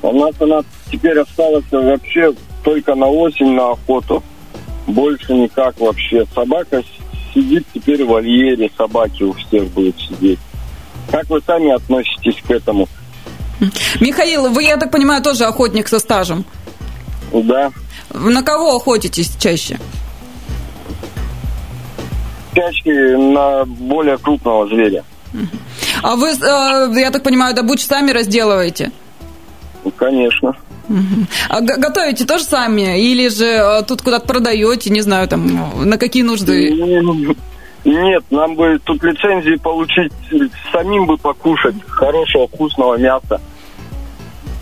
У 0.01 0.19
нас 0.19 0.35
она 0.39 0.61
теперь 0.91 1.17
осталась 1.19 1.63
вообще 1.71 2.33
только 2.63 2.95
на 2.95 3.07
осень 3.07 3.53
на 3.53 3.71
охоту. 3.71 4.21
Больше 4.87 5.33
никак 5.33 5.79
вообще. 5.79 6.25
Собака 6.35 6.83
сидит 7.33 7.65
теперь 7.73 8.03
в 8.03 8.09
вольере, 8.09 8.69
собаки 8.77 9.23
у 9.23 9.33
всех 9.33 9.63
будут 9.69 9.95
сидеть. 9.99 10.39
Как 11.11 11.29
вы 11.29 11.41
сами 11.45 11.71
относитесь 11.71 12.41
к 12.47 12.51
этому? 12.51 12.87
Михаил, 13.99 14.49
вы, 14.49 14.63
я 14.63 14.77
так 14.77 14.91
понимаю, 14.91 15.21
тоже 15.21 15.43
охотник 15.43 15.87
со 15.87 15.99
стажем? 15.99 16.45
Да. 17.33 17.71
На 18.13 18.41
кого 18.41 18.75
охотитесь 18.75 19.35
чаще? 19.37 19.79
Чаще 22.55 23.17
на 23.17 23.65
более 23.65 24.17
крупного 24.17 24.67
зверя. 24.67 25.03
А 26.01 26.15
вы, 26.15 26.29
э, 26.29 26.99
я 26.99 27.11
так 27.11 27.23
понимаю, 27.23 27.55
добычу 27.55 27.85
сами 27.85 28.11
разделываете? 28.11 28.91
Конечно. 29.97 30.55
А 31.47 31.61
готовите 31.61 32.25
тоже 32.25 32.43
сами? 32.43 32.99
Или 32.99 33.29
же 33.29 33.45
э, 33.45 33.83
тут 33.83 34.01
куда-то 34.01 34.27
продаете, 34.27 34.89
не 34.89 35.01
знаю, 35.01 35.27
там, 35.27 35.87
на 35.87 35.97
какие 35.97 36.23
нужды? 36.23 36.75
Нет, 37.83 38.23
нам 38.29 38.55
бы 38.55 38.79
тут 38.83 39.03
лицензии 39.03 39.55
получить, 39.55 40.11
самим 40.71 41.07
бы 41.07 41.17
покушать 41.17 41.75
хорошего, 41.87 42.47
вкусного 42.47 42.97
мяса. 42.97 43.41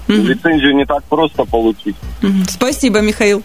Mm-hmm. 0.07 0.21
Лицензию 0.21 0.75
не 0.75 0.85
так 0.85 1.03
просто 1.03 1.43
получить. 1.45 1.95
Mm-hmm. 2.21 2.49
Спасибо, 2.49 3.01
Михаил. 3.01 3.43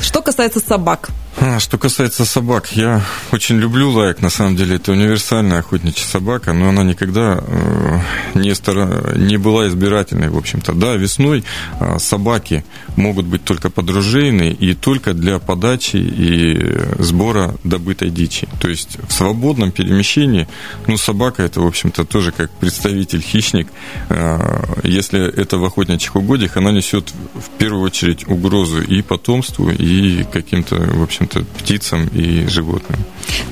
Что 0.00 0.20
касается 0.20 0.60
собак. 0.60 1.10
А, 1.40 1.60
что 1.60 1.78
касается 1.78 2.24
собак, 2.24 2.72
я 2.72 3.00
очень 3.30 3.58
люблю 3.58 3.90
лайк. 3.90 4.20
На 4.20 4.28
самом 4.28 4.56
деле, 4.56 4.74
это 4.74 4.90
универсальная 4.90 5.60
охотничья 5.60 6.04
собака, 6.04 6.52
но 6.52 6.70
она 6.70 6.82
никогда 6.82 7.40
э, 7.40 8.00
не, 8.34 8.52
стара... 8.56 9.16
не 9.16 9.36
была 9.36 9.68
избирательной, 9.68 10.30
в 10.30 10.36
общем-то. 10.36 10.72
Да, 10.72 10.96
весной 10.96 11.44
э, 11.78 11.98
собаки 12.00 12.64
могут 12.96 13.26
быть 13.26 13.44
только 13.44 13.70
подружейные 13.70 14.52
и 14.52 14.74
только 14.74 15.14
для 15.14 15.38
подачи 15.38 15.96
и 15.98 16.76
сбора 16.98 17.54
добытой 17.62 18.10
дичи. 18.10 18.48
То 18.60 18.68
есть 18.68 18.98
в 19.08 19.12
свободном 19.12 19.70
перемещении, 19.70 20.48
ну, 20.88 20.96
собака 20.96 21.44
это, 21.44 21.60
в 21.60 21.66
общем-то, 21.68 22.04
тоже 22.04 22.32
как 22.32 22.50
представитель 22.50 23.20
хищник. 23.20 23.68
Э, 24.08 24.64
если 24.82 25.24
это 25.40 25.58
в 25.58 25.64
охотничьих 25.64 26.16
угодьях, 26.16 26.56
она 26.56 26.72
несет 26.72 27.12
в 27.34 27.48
первую 27.58 27.84
очередь 27.84 28.26
угрозу 28.26 28.82
и 28.82 29.02
потомству, 29.02 29.70
и 29.70 30.24
каким-то, 30.24 30.74
в 30.74 31.02
общем 31.04 31.27
общем-то, 31.28 31.44
птицам 31.58 32.08
и 32.08 32.46
животным. 32.46 32.98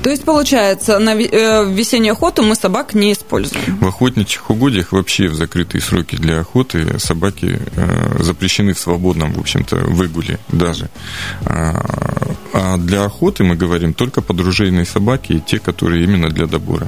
То 0.03 0.09
есть, 0.09 0.23
получается, 0.23 0.99
на 0.99 1.15
э, 1.15 1.65
весеннюю 1.71 2.13
охоту 2.13 2.43
мы 2.43 2.55
собак 2.55 2.93
не 2.93 3.13
используем? 3.13 3.77
В 3.79 3.87
охотничьих 3.87 4.49
угодьях 4.49 4.91
вообще 4.91 5.27
в 5.27 5.35
закрытые 5.35 5.81
сроки 5.81 6.15
для 6.15 6.39
охоты 6.39 6.99
собаки 6.99 7.59
э, 7.75 8.23
запрещены 8.23 8.73
в 8.73 8.79
свободном, 8.79 9.33
в 9.33 9.39
общем-то, 9.39 9.75
выгуле 9.77 10.39
даже. 10.49 10.89
А, 11.45 11.83
а 12.53 12.77
для 12.77 13.03
охоты 13.03 13.43
мы 13.43 13.55
говорим 13.55 13.93
только 13.93 14.21
подружейные 14.21 14.85
собаки 14.85 15.33
и 15.33 15.39
те, 15.39 15.59
которые 15.59 16.03
именно 16.03 16.29
для 16.29 16.47
добора. 16.47 16.87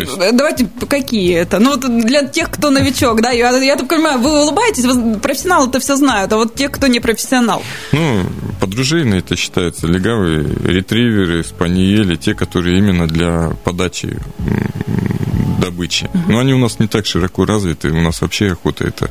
Есть... 0.00 0.18
Э, 0.18 0.32
давайте, 0.32 0.68
какие 0.88 1.36
это? 1.36 1.58
Ну, 1.58 1.70
вот 1.70 2.04
для 2.04 2.24
тех, 2.26 2.50
кто 2.50 2.70
новичок, 2.70 3.20
да, 3.20 3.30
я, 3.30 3.50
я 3.58 3.76
так 3.76 3.88
понимаю, 3.88 4.18
вы 4.18 4.42
улыбаетесь, 4.42 4.84
вы, 4.84 5.18
профессионалы 5.18 5.68
это 5.68 5.80
все 5.80 5.96
знают, 5.96 6.32
а 6.32 6.36
вот 6.36 6.54
те, 6.54 6.68
кто 6.68 6.86
не 6.86 7.00
профессионал. 7.00 7.62
Ну, 7.92 8.24
подружейные 8.60 9.20
это 9.20 9.36
считается 9.36 9.86
легавые, 9.86 10.44
ретриверы, 10.64 11.44
спаниели, 11.44 12.16
те, 12.16 12.34
которые 12.34 12.78
именно 12.78 13.06
для 13.06 13.52
подачи 13.64 14.18
добычи. 15.62 16.10
Но 16.28 16.38
они 16.38 16.54
у 16.54 16.58
нас 16.58 16.80
не 16.80 16.86
так 16.86 17.06
широко 17.06 17.44
развиты. 17.44 17.90
У 17.90 18.00
нас 18.00 18.20
вообще 18.20 18.52
охота 18.52 18.84
это 18.84 19.10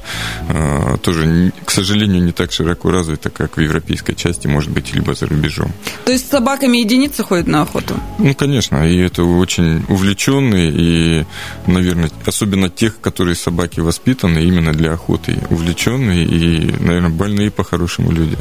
э, 0.50 0.98
тоже, 1.02 1.52
к 1.66 1.72
сожалению, 1.72 2.24
не 2.24 2.32
так 2.32 2.52
широко 2.52 2.92
развита, 2.92 3.30
как 3.30 3.58
в 3.58 3.62
европейской 3.62 4.16
части, 4.16 4.48
может 4.48 4.72
быть, 4.72 4.94
либо 4.94 5.14
за 5.14 5.28
рубежом. 5.28 5.72
То 6.06 6.12
есть 6.12 6.28
с 6.28 6.30
собаками 6.30 6.78
единицы 6.78 7.24
ходят 7.24 7.48
на 7.48 7.62
охоту? 7.62 7.96
Ну, 8.20 8.34
конечно. 8.36 8.88
И 8.88 8.98
это 8.98 9.24
очень 9.24 9.84
увлеченные 9.90 10.72
и, 10.72 11.26
наверное, 11.68 12.10
особенно 12.26 12.70
тех, 12.70 13.00
которые 13.02 13.36
собаки 13.36 13.80
воспитаны 13.80 14.40
именно 14.40 14.74
для 14.74 14.94
охоты. 14.94 15.38
Увлеченные 15.50 16.26
и, 16.26 16.76
наверное, 16.80 17.10
больные 17.10 17.50
по-хорошему 17.50 18.12
люди. 18.12 18.38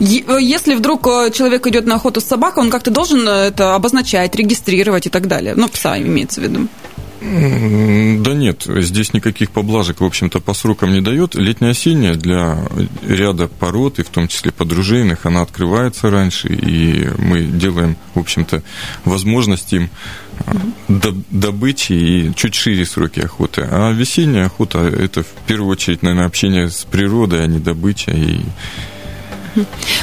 Если 0.00 0.74
вдруг 0.74 1.06
э, 1.06 1.30
человек 1.32 1.66
идет 1.66 1.86
на 1.86 1.96
охоту 1.96 2.20
с 2.20 2.24
собакой, 2.24 2.64
он 2.64 2.70
как-то 2.70 2.90
должен 2.90 3.28
э, 3.28 3.48
это 3.48 3.74
обозначать, 3.74 4.34
регистрировать 4.36 5.06
и 5.06 5.10
так 5.10 5.26
далее. 5.26 5.54
Ну, 5.56 5.68
пса 5.68 5.98
имеется 5.98 6.40
в 6.40 6.44
виду. 6.44 6.68
Да 7.24 8.34
нет, 8.34 8.64
здесь 8.66 9.14
никаких 9.14 9.50
поблажек, 9.50 10.00
в 10.00 10.04
общем-то, 10.04 10.40
по 10.40 10.52
срокам 10.52 10.92
не 10.92 11.00
дает. 11.00 11.34
Летняя-осенняя 11.34 12.16
для 12.16 12.58
ряда 13.06 13.48
пород, 13.48 13.98
и 13.98 14.02
в 14.02 14.10
том 14.10 14.28
числе 14.28 14.52
подружейных, 14.52 15.24
она 15.24 15.40
открывается 15.40 16.10
раньше, 16.10 16.48
и 16.48 17.08
мы 17.16 17.44
делаем, 17.44 17.96
в 18.14 18.18
общем-то, 18.20 18.62
возможность 19.06 19.72
им 19.72 19.88
добычи 21.30 21.92
и 21.92 22.34
чуть 22.34 22.54
шире 22.54 22.84
сроки 22.84 23.20
охоты. 23.20 23.66
А 23.70 23.90
весенняя 23.92 24.46
охота– 24.46 24.78
это 24.80 25.22
в 25.22 25.28
первую 25.46 25.70
очередь, 25.70 26.02
наверное, 26.02 26.26
общение 26.26 26.68
с 26.68 26.84
природой, 26.84 27.44
а 27.44 27.46
не 27.46 27.58
добыча. 27.58 28.10
И... 28.10 28.40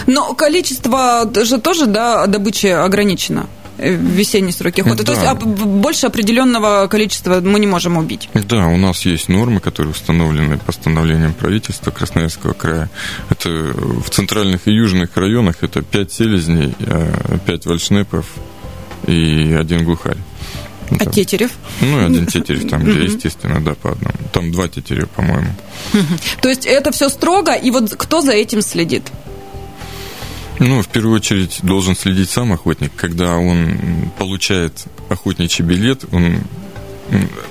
Но 0.08 0.34
количество 0.34 1.32
же 1.44 1.60
тоже, 1.60 1.86
да, 1.86 2.25
добычи 2.25 2.66
ограничено 2.68 3.48
весенние 3.82 4.54
сроки 4.54 4.82
охоты. 4.82 5.04
Да. 5.04 5.14
То 5.14 5.22
есть 5.22 5.44
больше 5.44 6.08
определенного 6.08 6.88
количества 6.88 7.42
мы 7.42 7.60
не 7.60 7.68
можем 7.68 7.98
убить. 7.98 8.30
Да, 8.34 8.68
у 8.68 8.78
нас 8.78 9.06
есть 9.06 9.30
нормы, 9.30 9.60
которые 9.60 9.92
установлены 9.92 10.58
постановлением 10.58 11.34
правительства 11.34 11.92
Красноярского 11.92 12.54
края. 12.54 12.90
Это 13.30 13.50
в 13.50 14.10
центральных 14.10 14.68
и 14.68 14.72
южных 14.72 15.18
районах 15.18 15.58
это 15.62 15.82
5 15.82 16.12
селезней, 16.12 16.76
5 17.46 17.66
вальшнепов 17.66 18.26
и 19.08 19.56
один 19.60 19.84
глухарь. 19.84 20.18
А 20.92 21.06
там. 21.06 21.14
тетерев? 21.14 21.52
Ну, 21.80 22.06
один 22.06 22.28
тетерев 22.28 22.70
там, 22.70 22.84
где, 22.84 23.06
естественно, 23.06 23.64
да, 23.64 23.76
по 23.76 23.92
одному. 23.92 24.14
Там 24.34 24.52
два 24.52 24.68
тетерева, 24.68 25.08
по-моему. 25.08 25.48
То 26.42 26.50
есть 26.50 26.66
это 26.66 26.92
все 26.92 27.08
строго, 27.10 27.54
и 27.54 27.72
вот 27.72 27.96
кто 27.96 28.22
за 28.22 28.34
этим 28.34 28.62
следит? 28.62 29.10
Ну, 30.62 30.84
в 30.84 30.88
первую 30.88 31.15
очередь 31.15 31.60
должен 31.63 31.96
следить 31.96 32.30
сам 32.30 32.53
охотник. 32.53 32.91
Когда 32.96 33.36
он 33.36 34.12
получает 34.20 34.74
охотничий 35.10 35.65
билет, 35.65 36.06
он 36.12 36.36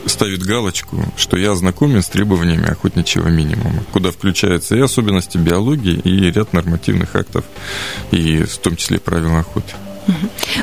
ставит 0.07 0.45
галочку, 0.45 1.05
что 1.17 1.37
я 1.37 1.50
ознакомлен 1.50 2.02
с 2.02 2.07
требованиями 2.07 2.71
охотничьего 2.71 3.26
минимума, 3.26 3.83
куда 3.93 4.12
включаются 4.12 4.76
и 4.76 4.81
особенности 4.81 5.38
биологии, 5.38 5.95
и 5.95 6.31
ряд 6.31 6.52
нормативных 6.52 7.17
актов, 7.17 7.45
и 8.12 8.45
в 8.45 8.59
том 8.59 8.76
числе 8.76 9.00
правила 9.00 9.40
охоты. 9.40 9.75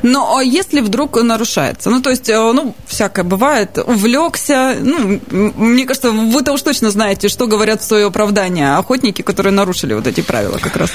Но 0.02 0.38
а 0.38 0.44
если 0.44 0.80
вдруг 0.80 1.22
нарушается, 1.22 1.90
ну 1.90 2.02
то 2.02 2.10
есть, 2.10 2.30
э, 2.30 2.52
ну 2.54 2.76
всякое 2.88 3.24
бывает, 3.24 3.78
увлекся, 3.78 4.76
ну 4.80 5.20
мне 5.30 5.86
кажется, 5.86 6.12
вы-то 6.12 6.54
уж 6.54 6.62
точно 6.62 6.92
знаете, 6.92 7.28
что 7.28 7.46
говорят 7.46 7.82
в 7.82 7.86
свое 7.86 8.08
оправдание 8.08 8.76
охотники, 8.76 9.22
которые 9.22 9.54
нарушили 9.54 9.94
вот 9.94 10.08
эти 10.08 10.22
правила 10.22 10.58
как 10.58 10.76
раз. 10.78 10.92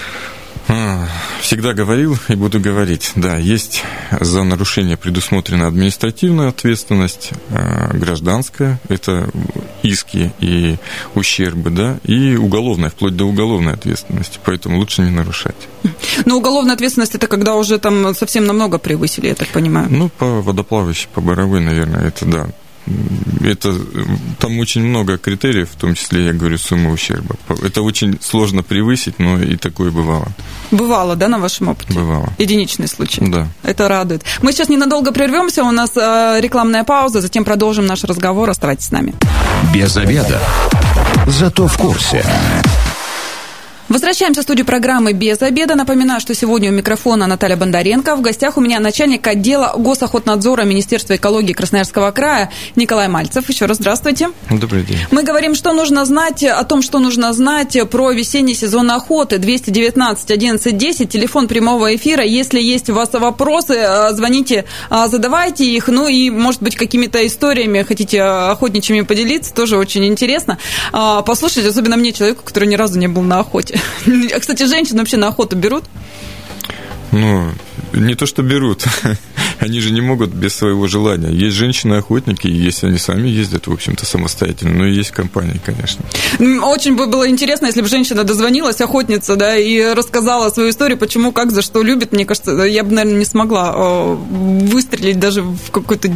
А, 0.75 1.07
всегда 1.43 1.75
говорил 1.75 2.17
и 2.29 2.35
буду 2.35 2.59
говорить. 2.59 3.13
Да, 3.15 3.37
есть 3.37 3.83
за 4.19 4.43
нарушение 4.43 4.97
предусмотрена 4.97 5.67
административная 5.67 6.49
ответственность, 6.49 7.33
а, 7.51 7.91
гражданская, 7.93 8.81
это 8.89 9.29
иски 9.83 10.33
и 10.41 10.77
ущербы, 11.15 11.69
да, 11.69 11.99
и 12.05 12.37
уголовная, 12.37 12.89
вплоть 12.89 13.15
до 13.15 13.27
уголовной 13.27 13.75
ответственности. 13.75 14.39
Поэтому 14.43 14.79
лучше 14.79 15.03
не 15.03 15.11
нарушать. 15.11 15.57
Но 16.25 16.39
уголовная 16.39 16.75
ответственность 16.75 17.15
это 17.15 17.27
когда 17.27 17.55
уже 17.55 17.79
там 17.79 18.15
совсем 18.15 18.47
намного 18.47 18.79
превысили, 18.79 19.27
я 19.27 19.35
так 19.35 19.49
понимаю. 19.49 19.89
Ну, 19.91 20.09
по 20.09 20.41
водоплавающей, 20.41 21.09
по 21.13 21.21
боровой, 21.21 21.61
наверное, 21.61 22.07
это 22.07 22.25
да, 22.25 22.49
это, 23.45 23.75
там 24.39 24.59
очень 24.59 24.83
много 24.83 25.19
критериев, 25.19 25.71
в 25.71 25.77
том 25.77 25.95
числе, 25.95 26.27
я 26.27 26.33
говорю, 26.33 26.59
сумма 26.59 26.91
ущерба. 26.91 27.37
Это 27.63 27.83
очень 27.83 28.19
сложно 28.21 28.63
превысить, 28.63 29.19
но 29.19 29.41
и 29.41 29.57
такое 29.57 29.91
бывало. 29.91 30.29
Бывало, 30.71 31.17
да, 31.17 31.29
на 31.29 31.39
вашем 31.39 31.69
опыте? 31.69 31.93
Бывало. 31.93 32.33
Единичный 32.39 32.89
случай. 32.89 33.23
Да. 33.27 33.49
Это 33.63 33.89
радует. 33.89 34.23
Мы 34.43 34.53
сейчас 34.53 34.69
ненадолго 34.69 35.13
прервемся, 35.13 35.65
у 35.65 35.71
нас 35.71 35.97
э, 35.97 36.39
рекламная 36.41 36.85
пауза, 36.85 37.21
затем 37.21 37.45
продолжим 37.45 37.87
наш 37.87 38.05
разговор. 38.05 38.51
Оставайтесь 38.51 38.87
с 38.87 38.91
нами. 38.91 39.15
Без 39.75 39.97
обеда. 39.97 40.41
Зато 41.27 41.67
в 41.69 41.77
курсе. 41.77 42.25
Возвращаемся 43.93 44.41
в 44.41 44.45
студию 44.45 44.65
программы 44.65 45.13
«Без 45.13 45.43
обеда». 45.43 45.75
Напоминаю, 45.75 46.19
что 46.19 46.35
сегодня 46.35 46.71
у 46.71 46.73
микрофона 46.73 47.27
Наталья 47.27 47.59
Бондаренко. 47.59 48.17
В 48.17 48.23
гостях 48.23 48.57
у 48.57 48.63
меня 48.63 48.81
начальник 48.81 49.27
отдела 49.27 49.75
госохотнадзора 49.77 50.63
Министерства 50.63 51.17
экологии 51.17 51.53
Красноярского 51.53 52.11
края 52.11 52.51
Николай 52.75 53.09
Мальцев. 53.09 53.47
Еще 53.51 53.67
раз 53.67 53.77
здравствуйте. 53.77 54.31
Добрый 54.49 54.85
день. 54.85 54.97
Мы 55.11 55.25
говорим, 55.25 55.55
что 55.55 55.75
нужно 55.75 56.07
знать, 56.07 56.43
о 56.43 56.65
том, 56.65 56.81
что 56.81 57.01
нужно 57.01 57.35
знать 57.35 57.77
про 57.91 58.13
весенний 58.13 58.55
сезон 58.55 58.91
охоты. 58.91 59.37
219 59.37 60.31
11 60.31 60.79
10, 60.79 61.11
телефон 61.11 61.47
прямого 61.47 61.95
эфира. 61.95 62.25
Если 62.25 62.63
есть 62.63 62.89
у 62.89 62.95
вас 62.95 63.13
вопросы, 63.13 63.75
э, 63.75 64.15
звоните, 64.15 64.65
э, 64.89 65.09
задавайте 65.09 65.67
их. 65.67 65.89
Ну 65.89 66.09
и, 66.09 66.31
может 66.31 66.63
быть, 66.63 66.77
какими-то 66.77 67.27
историями 67.27 67.83
хотите 67.83 68.23
охотничьими 68.23 69.03
поделиться, 69.03 69.53
тоже 69.53 69.77
очень 69.77 70.07
интересно. 70.07 70.57
Э, 70.95 71.21
послушать, 71.27 71.67
особенно 71.67 71.99
мне, 71.99 72.13
человеку, 72.13 72.43
который 72.43 72.71
ни 72.71 72.75
разу 72.75 72.99
не 72.99 73.09
был 73.09 73.21
на 73.21 73.41
охоте. 73.41 73.82
Кстати, 74.41 74.65
женщины 74.65 74.99
вообще 74.99 75.17
на 75.17 75.29
охоту 75.29 75.57
берут? 75.57 75.85
Ну, 77.13 77.53
не 77.93 78.15
то, 78.15 78.27
что 78.27 78.43
берут. 78.43 78.85
Они 79.63 79.79
же 79.79 79.93
не 79.93 80.01
могут 80.01 80.31
без 80.31 80.57
своего 80.57 80.89
желания. 80.89 81.31
Есть 81.31 81.55
женщины-охотники, 81.55 82.49
и 82.49 82.53
если 82.53 82.89
они 82.89 82.99
сами 82.99 83.29
ездят, 83.29 83.69
в 83.69 83.73
общем-то, 83.73 84.05
самостоятельно. 84.05 84.79
Но 84.79 84.87
и 84.87 84.93
есть 84.93 85.13
компании, 85.13 85.61
конечно. 85.65 86.05
Очень 86.65 86.97
бы 86.97 87.07
было 87.07 87.29
интересно, 87.29 87.67
если 87.67 87.81
бы 87.81 87.87
женщина 87.87 88.25
дозвонилась, 88.25 88.81
охотница, 88.81 89.37
да, 89.37 89.57
и 89.57 89.95
рассказала 89.95 90.51
свою 90.51 90.71
историю, 90.71 90.99
почему, 90.99 91.31
как, 91.31 91.53
за 91.53 91.63
что 91.63 91.85
любит. 91.85 92.11
Мне 92.11 92.25
кажется, 92.25 92.51
я 92.63 92.83
бы, 92.83 92.91
наверное, 92.91 93.21
не 93.21 93.25
смогла 93.25 93.73
э, 93.73 94.15
выстрелить 94.15 95.21
даже 95.21 95.43
в 95.43 95.71
какую-то 95.71 96.11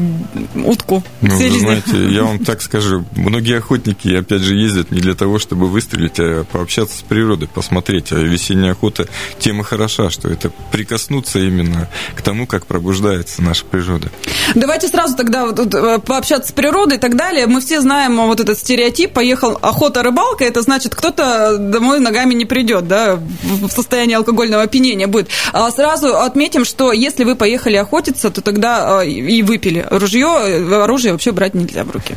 утку. 0.65 1.05
Ну, 1.21 1.37
вы 1.37 1.61
знаете, 1.61 2.09
я 2.11 2.25
вам 2.25 2.45
так 2.45 2.61
скажу. 2.67 3.05
Многие 3.15 3.59
охотники, 3.59 4.09
опять 4.09 4.43
же, 4.43 4.57
ездят 4.57 4.91
не 4.91 5.01
для 5.01 5.15
того, 5.15 5.39
чтобы 5.39 5.69
выстрелить, 5.69 6.19
а 6.19 6.43
пообщаться 6.51 6.99
с 6.99 7.03
природой, 7.03 7.47
посмотреть. 7.47 8.11
А 8.11 8.17
весенняя 8.17 8.73
охота 8.73 9.07
тема 9.39 9.63
хороша, 9.63 10.11
что 10.11 10.29
это 10.29 10.51
прикоснуться 10.73 11.39
именно 11.39 11.89
к 12.17 12.23
тому, 12.23 12.49
как 12.49 12.67
пробуждается 12.67 13.36
наша 13.43 13.65
природа. 13.65 14.11
Давайте 14.55 14.89
сразу 14.89 15.17
тогда 15.17 15.47
вот, 15.47 15.75
э, 15.75 15.99
пообщаться 15.99 16.51
с 16.51 16.53
природой 16.53 16.99
и 16.99 17.01
так 17.01 17.17
далее. 17.17 17.47
Мы 17.47 17.61
все 17.61 17.81
знаем 17.81 18.17
вот 18.17 18.41
этот 18.41 18.59
стереотип. 18.59 19.13
Поехал 19.13 19.59
охота-рыбалка, 19.61 20.45
это 20.45 20.63
значит, 20.63 20.95
кто-то 20.95 21.57
домой 21.59 22.01
ногами 22.01 22.35
не 22.35 22.45
придет, 22.45 22.87
да, 22.89 23.19
в 23.43 23.69
состоянии 23.71 24.15
алкогольного 24.15 24.63
опьянения 24.63 25.07
будет. 25.07 25.29
А 25.53 25.71
сразу 25.71 26.17
отметим, 26.17 26.65
что 26.65 26.93
если 26.93 27.25
вы 27.25 27.35
поехали 27.35 27.77
охотиться, 27.77 28.31
то 28.31 28.41
тогда 28.41 29.03
э, 29.03 29.09
и 29.09 29.43
выпили 29.43 29.87
ружье, 29.91 30.29
э, 30.43 30.83
оружие 30.83 31.13
вообще 31.13 31.33
брать 31.33 31.55
нельзя 31.55 31.85
в 31.85 31.91
руки. 31.91 32.15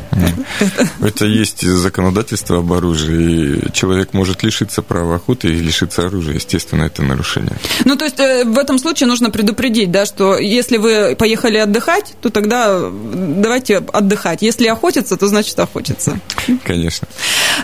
Это 1.00 1.26
есть 1.26 1.62
законодательство 1.62 2.58
об 2.58 2.72
оружии, 2.72 3.60
и 3.66 3.72
человек 3.72 4.12
может 4.12 4.42
лишиться 4.42 4.82
права 4.82 5.16
охоты 5.16 5.48
и 5.48 5.58
лишиться 5.58 6.06
оружия. 6.06 6.34
Естественно, 6.34 6.84
это 6.84 7.02
нарушение. 7.02 7.56
Ну, 7.84 7.96
то 7.96 8.04
есть 8.04 8.18
в 8.18 8.58
этом 8.58 8.78
случае 8.78 9.08
нужно 9.08 9.30
предупредить, 9.30 9.90
да, 9.90 10.06
что 10.06 10.38
если 10.38 10.76
вы 10.76 11.09
поехали 11.16 11.58
отдыхать, 11.58 12.14
то 12.20 12.30
тогда 12.30 12.80
давайте 12.90 13.78
отдыхать. 13.78 14.42
Если 14.42 14.66
охотиться, 14.66 15.16
то 15.16 15.26
значит 15.26 15.58
охотиться. 15.58 16.18
Конечно. 16.64 17.08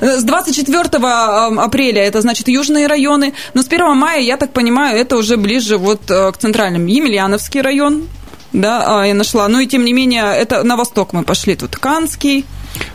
С 0.00 0.22
24 0.22 0.82
апреля 1.58 2.02
это 2.02 2.20
значит 2.20 2.48
южные 2.48 2.86
районы, 2.86 3.34
но 3.54 3.62
с 3.62 3.66
1 3.66 3.96
мая, 3.96 4.20
я 4.20 4.36
так 4.36 4.52
понимаю, 4.52 4.98
это 4.98 5.16
уже 5.16 5.36
ближе 5.36 5.76
вот 5.78 6.10
э, 6.10 6.32
к 6.32 6.38
центральным. 6.38 6.86
Емельяновский 6.86 7.60
район, 7.60 8.08
да, 8.52 9.00
а, 9.00 9.06
я 9.06 9.14
нашла. 9.14 9.48
Ну 9.48 9.60
и 9.60 9.66
тем 9.66 9.84
не 9.84 9.92
менее, 9.92 10.24
это 10.34 10.62
на 10.62 10.76
восток 10.76 11.12
мы 11.12 11.24
пошли. 11.24 11.56
Тут 11.56 11.76
Канский, 11.76 12.44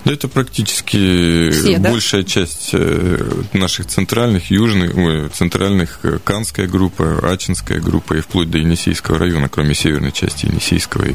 да, 0.06 0.14
это 0.14 0.28
практически 0.28 1.52
Все, 1.52 1.78
большая 1.78 2.24
да? 2.24 2.28
часть 2.28 2.70
э, 2.74 3.44
наших 3.54 3.88
центральных, 3.88 4.52
южных, 4.52 4.96
ой, 4.96 5.30
центральных, 5.30 6.00
э, 6.04 6.20
Канская 6.24 6.68
группа, 6.68 7.20
Ачинская 7.32 7.80
группа 7.80 8.16
и 8.16 8.22
вплоть 8.22 8.50
до 8.50 8.58
Енисейского 8.58 9.18
района, 9.18 9.50
кроме 9.50 9.76
северной 9.76 10.12
части 10.12 10.46
Енисейского. 10.46 11.08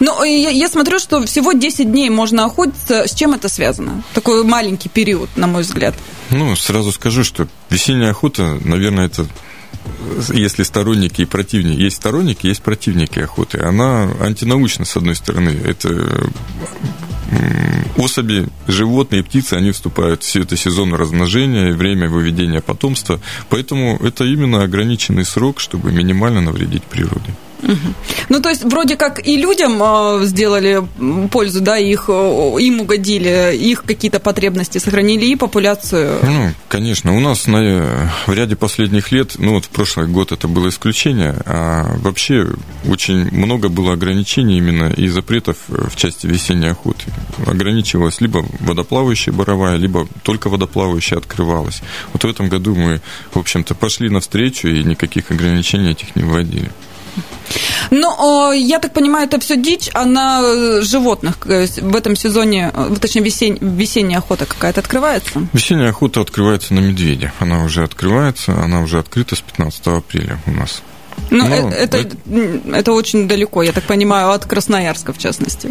Ну, 0.00 0.24
я, 0.24 0.50
я 0.50 0.68
смотрю, 0.68 0.98
что 0.98 1.24
всего 1.26 1.52
10 1.52 1.90
дней 1.90 2.08
можно 2.10 2.46
охотиться. 2.46 3.06
С 3.06 3.14
чем 3.14 3.34
это 3.34 3.48
связано? 3.48 4.02
Такой 4.14 4.42
маленький 4.44 4.88
период, 4.88 5.28
на 5.36 5.46
мой 5.46 5.62
взгляд. 5.62 5.94
Ну, 6.30 6.56
сразу 6.56 6.92
скажу, 6.92 7.24
что 7.24 7.48
весенняя 7.70 8.10
охота, 8.10 8.58
наверное, 8.64 9.06
это 9.06 9.26
если 10.32 10.62
сторонники 10.62 11.22
и 11.22 11.24
противники, 11.26 11.80
есть 11.80 11.96
сторонники, 11.96 12.46
есть 12.46 12.62
противники 12.62 13.18
охоты. 13.18 13.58
Она 13.58 14.10
антинаучна, 14.20 14.84
с 14.84 14.96
одной 14.96 15.16
стороны. 15.16 15.50
Это 15.50 16.30
особи, 17.96 18.48
животные, 18.66 19.22
птицы, 19.22 19.54
они 19.54 19.72
вступают 19.72 20.22
в 20.22 20.36
это 20.36 20.56
сезон 20.56 20.94
размножения, 20.94 21.72
время 21.72 22.08
выведения 22.08 22.60
потомства. 22.60 23.20
Поэтому 23.48 23.98
это 23.98 24.24
именно 24.24 24.62
ограниченный 24.62 25.24
срок, 25.24 25.60
чтобы 25.60 25.92
минимально 25.92 26.40
навредить 26.40 26.84
природе. 26.84 27.34
Ну, 28.28 28.40
то 28.40 28.48
есть, 28.48 28.64
вроде 28.64 28.96
как 28.96 29.26
и 29.26 29.36
людям 29.36 29.82
а, 29.82 30.20
сделали 30.24 30.82
пользу, 31.30 31.60
да, 31.60 31.78
их, 31.78 32.08
им 32.08 32.80
угодили, 32.80 33.56
их 33.56 33.84
какие-то 33.84 34.20
потребности 34.20 34.78
сохранили 34.78 35.26
и 35.26 35.36
популяцию. 35.36 36.18
Ну, 36.22 36.50
конечно. 36.68 37.16
У 37.16 37.20
нас 37.20 37.46
на, 37.46 38.12
в 38.26 38.32
ряде 38.32 38.56
последних 38.56 39.12
лет, 39.12 39.34
ну, 39.38 39.54
вот 39.54 39.66
в 39.66 39.68
прошлый 39.70 40.06
год 40.06 40.32
это 40.32 40.48
было 40.48 40.68
исключение, 40.68 41.34
а 41.46 41.96
вообще 41.98 42.48
очень 42.86 43.30
много 43.32 43.68
было 43.68 43.94
ограничений 43.94 44.58
именно 44.58 44.92
и 44.92 45.08
запретов 45.08 45.56
в 45.68 45.96
части 45.96 46.26
весенней 46.26 46.70
охоты. 46.70 47.04
Ограничивалась 47.46 48.20
либо 48.20 48.44
водоплавающая 48.60 49.32
боровая, 49.32 49.76
либо 49.76 50.06
только 50.22 50.48
водоплавающая 50.48 51.18
открывалась. 51.18 51.82
Вот 52.12 52.24
в 52.24 52.28
этом 52.28 52.48
году 52.48 52.74
мы, 52.74 53.00
в 53.32 53.38
общем-то, 53.38 53.74
пошли 53.74 54.10
навстречу 54.10 54.68
и 54.68 54.84
никаких 54.84 55.30
ограничений 55.30 55.90
этих 55.90 56.14
не 56.16 56.22
вводили. 56.22 56.70
Ну, 57.90 58.52
я 58.52 58.78
так 58.78 58.92
понимаю, 58.92 59.26
это 59.26 59.40
все 59.40 59.56
дичь, 59.56 59.88
а 59.94 60.04
на 60.04 60.40
э, 60.42 60.80
животных 60.82 61.38
в 61.44 61.96
этом 61.96 62.16
сезоне, 62.16 62.70
э, 62.74 62.94
точнее, 63.00 63.22
весень, 63.22 63.58
весенняя 63.60 64.18
охота 64.18 64.46
какая-то 64.46 64.80
открывается? 64.80 65.48
Весенняя 65.52 65.90
охота 65.90 66.20
открывается 66.20 66.74
на 66.74 66.80
медведя. 66.80 67.32
Она 67.38 67.64
уже 67.64 67.84
открывается, 67.84 68.52
она 68.52 68.82
уже 68.82 68.98
открыта 68.98 69.36
с 69.36 69.40
15 69.40 69.86
апреля 69.86 70.38
у 70.46 70.50
нас. 70.50 70.82
Ну, 71.30 71.46
Но 71.46 71.54
э, 71.54 71.70
это, 71.70 71.98
это... 71.98 72.16
это 72.72 72.92
очень 72.92 73.28
далеко, 73.28 73.62
я 73.62 73.72
так 73.72 73.84
понимаю, 73.84 74.30
от 74.30 74.46
Красноярска, 74.46 75.12
в 75.12 75.18
частности. 75.18 75.68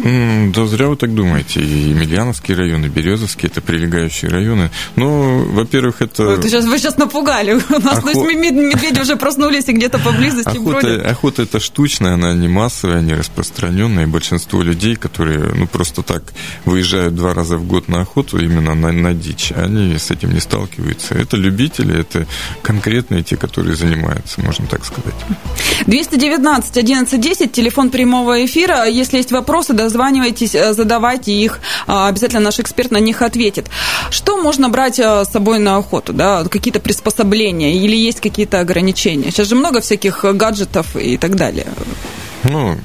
Да 0.54 0.66
зря 0.66 0.88
вы 0.88 0.96
так 0.96 1.14
думаете. 1.14 1.60
И 1.60 1.90
Емельяновский 1.90 2.54
район, 2.54 2.84
и 2.84 2.88
Березовский, 2.88 3.48
это 3.48 3.60
прилегающие 3.60 4.30
районы. 4.30 4.70
Ну, 4.96 5.44
во-первых, 5.52 6.02
это... 6.02 6.24
Вы 6.24 6.42
сейчас, 6.42 6.64
вы 6.64 6.78
сейчас 6.78 6.96
напугали. 6.96 7.52
У 7.68 7.80
нас 7.80 7.98
Охо... 7.98 8.10
ну, 8.14 8.30
медведи 8.30 9.00
уже 9.00 9.16
проснулись 9.16 9.68
и 9.68 9.72
где-то 9.72 9.98
поблизости 9.98 10.48
охота, 10.48 10.80
бродят. 10.80 11.06
Охота 11.06 11.42
это 11.42 11.60
штучная, 11.60 12.14
она 12.14 12.34
не 12.34 12.48
массовая, 12.48 13.00
не 13.00 13.14
распространенная. 13.14 14.04
И 14.04 14.06
большинство 14.06 14.62
людей, 14.62 14.96
которые 14.96 15.52
ну, 15.54 15.66
просто 15.66 16.02
так 16.02 16.22
выезжают 16.64 17.14
два 17.14 17.34
раза 17.34 17.56
в 17.56 17.66
год 17.66 17.88
на 17.88 18.02
охоту, 18.02 18.38
именно 18.38 18.74
на, 18.74 18.92
на 18.92 19.14
дичь, 19.14 19.52
они 19.52 19.98
с 19.98 20.10
этим 20.10 20.32
не 20.32 20.40
сталкиваются. 20.40 21.14
Это 21.14 21.36
любители, 21.36 21.98
это 21.98 22.26
конкретные 22.62 23.22
те, 23.22 23.36
которые 23.36 23.76
занимаются, 23.76 24.40
можно 24.40 24.66
так 24.66 24.84
сказать. 24.84 25.14
219 25.86 26.76
11 26.76 27.20
10, 27.20 27.52
телефон 27.52 27.90
прямого 27.90 28.44
эфира. 28.44 28.84
Если 28.84 29.18
есть 29.18 29.32
вопросы, 29.32 29.72
дозванивайтесь, 29.72 30.54
э, 30.54 30.72
задавайте 30.72 31.32
их. 31.32 31.60
А, 31.86 32.08
обязательно 32.08 32.40
наш 32.40 32.58
эксперт 32.58 32.90
на 32.90 32.98
них 32.98 33.22
ответит. 33.22 33.66
Что 34.10 34.36
можно 34.36 34.68
брать 34.68 34.98
э, 34.98 35.24
с 35.24 35.28
собой 35.28 35.58
на 35.58 35.76
охоту? 35.76 36.12
Да? 36.12 36.44
Какие-то 36.44 36.80
приспособления 36.80 37.76
или 37.76 37.96
есть 37.96 38.20
какие-то 38.20 38.60
ограничения? 38.60 39.30
Сейчас 39.30 39.48
же 39.48 39.54
много 39.54 39.80
всяких 39.80 40.24
гаджетов 40.24 40.96
и 40.96 41.16
так 41.16 41.36
далее. 41.36 41.66
Ну, 42.44 42.76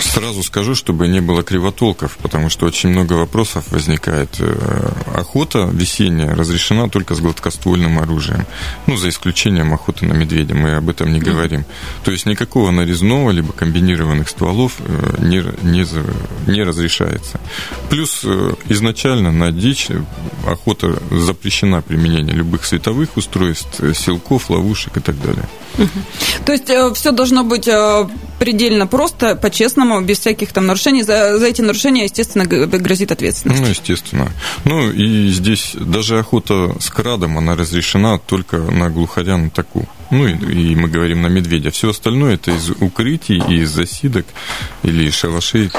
Сразу 0.00 0.42
скажу, 0.42 0.74
чтобы 0.74 1.08
не 1.08 1.20
было 1.20 1.42
кривотолков, 1.42 2.16
потому 2.18 2.48
что 2.50 2.66
очень 2.66 2.90
много 2.90 3.14
вопросов 3.14 3.70
возникает. 3.70 4.28
Э, 4.38 4.90
охота 5.14 5.68
весенняя 5.72 6.34
разрешена 6.34 6.88
только 6.88 7.14
с 7.14 7.20
гладкоствольным 7.20 7.98
оружием. 7.98 8.46
Ну, 8.86 8.96
за 8.96 9.08
исключением 9.08 9.74
охоты 9.74 10.06
на 10.06 10.12
медведя, 10.12 10.54
мы 10.54 10.76
об 10.76 10.88
этом 10.88 11.12
не 11.12 11.20
говорим. 11.20 11.64
То 12.04 12.10
есть 12.10 12.26
никакого 12.26 12.70
нарезного 12.70 13.30
либо 13.30 13.52
комбинированных 13.52 14.28
стволов 14.28 14.76
э, 14.78 15.16
не, 15.18 15.42
не, 15.62 15.86
не 16.50 16.62
разрешается. 16.62 17.40
Плюс 17.90 18.22
э, 18.24 18.54
изначально 18.68 19.32
на 19.32 19.50
дичь 19.50 19.88
охота 20.46 21.02
запрещена 21.10 21.82
применение 21.82 22.34
любых 22.34 22.64
световых 22.64 23.16
устройств, 23.16 23.80
силков, 23.94 24.50
ловушек 24.50 24.96
и 24.96 25.00
так 25.00 25.20
далее. 25.20 25.48
То 26.44 26.52
есть 26.52 26.70
все 26.96 27.12
должно 27.12 27.44
быть 27.44 27.68
предельно 28.38 28.86
просто, 28.86 29.36
по-честному, 29.48 30.02
без 30.02 30.18
всяких 30.18 30.52
там 30.52 30.66
нарушений. 30.66 31.02
За, 31.02 31.38
за 31.38 31.46
эти 31.46 31.62
нарушения, 31.62 32.04
естественно, 32.04 32.44
грозит 32.44 33.12
ответственность. 33.12 33.60
Ну, 33.62 33.66
естественно. 33.66 34.28
Ну, 34.64 34.90
и 34.90 35.28
здесь 35.30 35.72
даже 35.74 36.18
охота 36.18 36.76
с 36.80 36.90
крадом, 36.90 37.38
она 37.38 37.56
разрешена 37.56 38.18
только 38.18 38.58
на 38.58 38.90
глухаря, 38.90 39.38
на 39.38 39.48
таку. 39.48 39.86
Ну, 40.10 40.26
и, 40.26 40.32
и 40.32 40.76
мы 40.76 40.88
говорим 40.88 41.22
на 41.22 41.28
медведя. 41.28 41.70
Все 41.70 41.88
остальное 41.88 42.34
это 42.34 42.50
из 42.50 42.70
укрытий, 42.70 43.38
из 43.38 43.70
засидок 43.70 44.26
или 44.82 45.10
шалашей. 45.10 45.70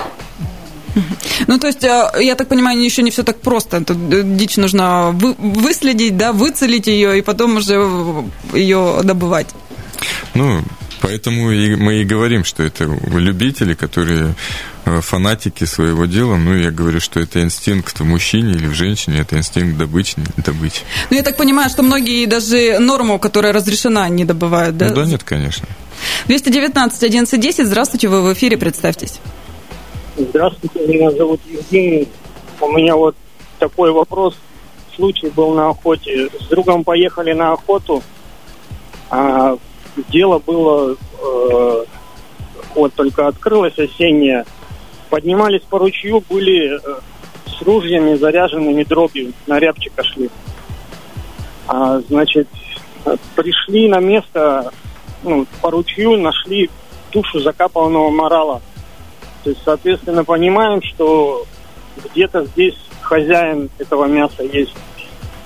Ну, 1.47 1.59
то 1.59 1.67
есть, 1.67 1.83
э, 1.83 2.11
я 2.19 2.35
так 2.35 2.47
понимаю, 2.47 2.83
еще 2.83 3.03
не 3.03 3.11
все 3.11 3.23
так 3.23 3.39
просто. 3.39 3.85
Тут 3.85 3.97
э, 4.11 4.23
дичь 4.23 4.57
нужно 4.57 5.11
вы, 5.13 5.35
выследить, 5.37 6.17
да, 6.17 6.33
выцелить 6.33 6.87
ее 6.87 7.19
и 7.19 7.21
потом 7.21 7.57
уже 7.57 7.75
ее 8.53 9.01
добывать. 9.03 9.47
Ну, 10.33 10.63
поэтому 11.09 11.51
и 11.51 11.75
мы 11.75 12.01
и 12.01 12.03
говорим, 12.05 12.43
что 12.43 12.63
это 12.63 12.85
любители, 13.11 13.73
которые 13.73 14.35
э, 14.85 15.01
фанатики 15.01 15.65
своего 15.65 16.05
дела. 16.05 16.37
Ну, 16.37 16.55
я 16.55 16.71
говорю, 16.71 16.99
что 16.99 17.19
это 17.19 17.41
инстинкт 17.41 17.99
в 17.99 18.05
мужчине 18.05 18.51
или 18.51 18.67
в 18.67 18.73
женщине, 18.73 19.19
это 19.19 19.37
инстинкт 19.37 19.77
добычи, 19.77 20.15
добычи. 20.37 20.81
Ну, 21.09 21.17
я 21.17 21.23
так 21.23 21.37
понимаю, 21.37 21.69
что 21.69 21.83
многие 21.83 22.25
даже 22.25 22.79
норму, 22.79 23.19
которая 23.19 23.53
разрешена, 23.53 24.07
не 24.09 24.25
добывают, 24.25 24.77
да? 24.77 24.89
Ну, 24.89 24.95
да, 24.95 25.05
нет, 25.05 25.23
конечно. 25.23 25.67
219 26.27 27.03
11 27.03 27.39
10, 27.39 27.65
здравствуйте, 27.65 28.07
вы 28.07 28.21
в 28.21 28.33
эфире, 28.33 28.57
представьтесь. 28.57 29.19
Здравствуйте, 30.17 30.85
меня 30.87 31.11
зовут 31.11 31.41
Евгений. 31.49 32.07
У 32.61 32.67
меня 32.71 32.95
вот 32.95 33.15
такой 33.57 33.91
вопрос. 33.91 34.35
Случай 34.95 35.29
был 35.29 35.53
на 35.53 35.69
охоте. 35.69 36.29
С 36.39 36.47
другом 36.49 36.83
поехали 36.83 37.33
на 37.33 37.53
охоту. 37.53 38.03
А 39.09 39.57
дело 40.09 40.39
было... 40.39 40.95
Э, 41.21 41.85
вот 42.75 42.93
только 42.93 43.27
открылось 43.27 43.77
осеннее. 43.77 44.45
Поднимались 45.09 45.61
по 45.63 45.79
ручью, 45.79 46.23
были 46.29 46.75
э, 46.75 46.99
с 47.47 47.61
ружьями, 47.61 48.15
заряженными 48.15 48.83
дробью. 48.83 49.33
На 49.47 49.59
рябчика 49.59 50.03
шли. 50.03 50.29
А, 51.67 51.99
значит, 52.07 52.47
пришли 53.35 53.89
на 53.89 53.99
место, 53.99 54.71
ну, 55.23 55.45
по 55.61 55.71
ручью 55.71 56.17
нашли 56.17 56.69
тушу 57.11 57.39
закапанного 57.39 58.09
морала. 58.09 58.61
То 59.43 59.51
есть, 59.51 59.61
соответственно, 59.63 60.23
понимаем, 60.23 60.81
что 60.81 61.45
где-то 62.11 62.45
здесь 62.45 62.75
хозяин 63.01 63.69
этого 63.79 64.05
мяса 64.05 64.43
есть. 64.43 64.75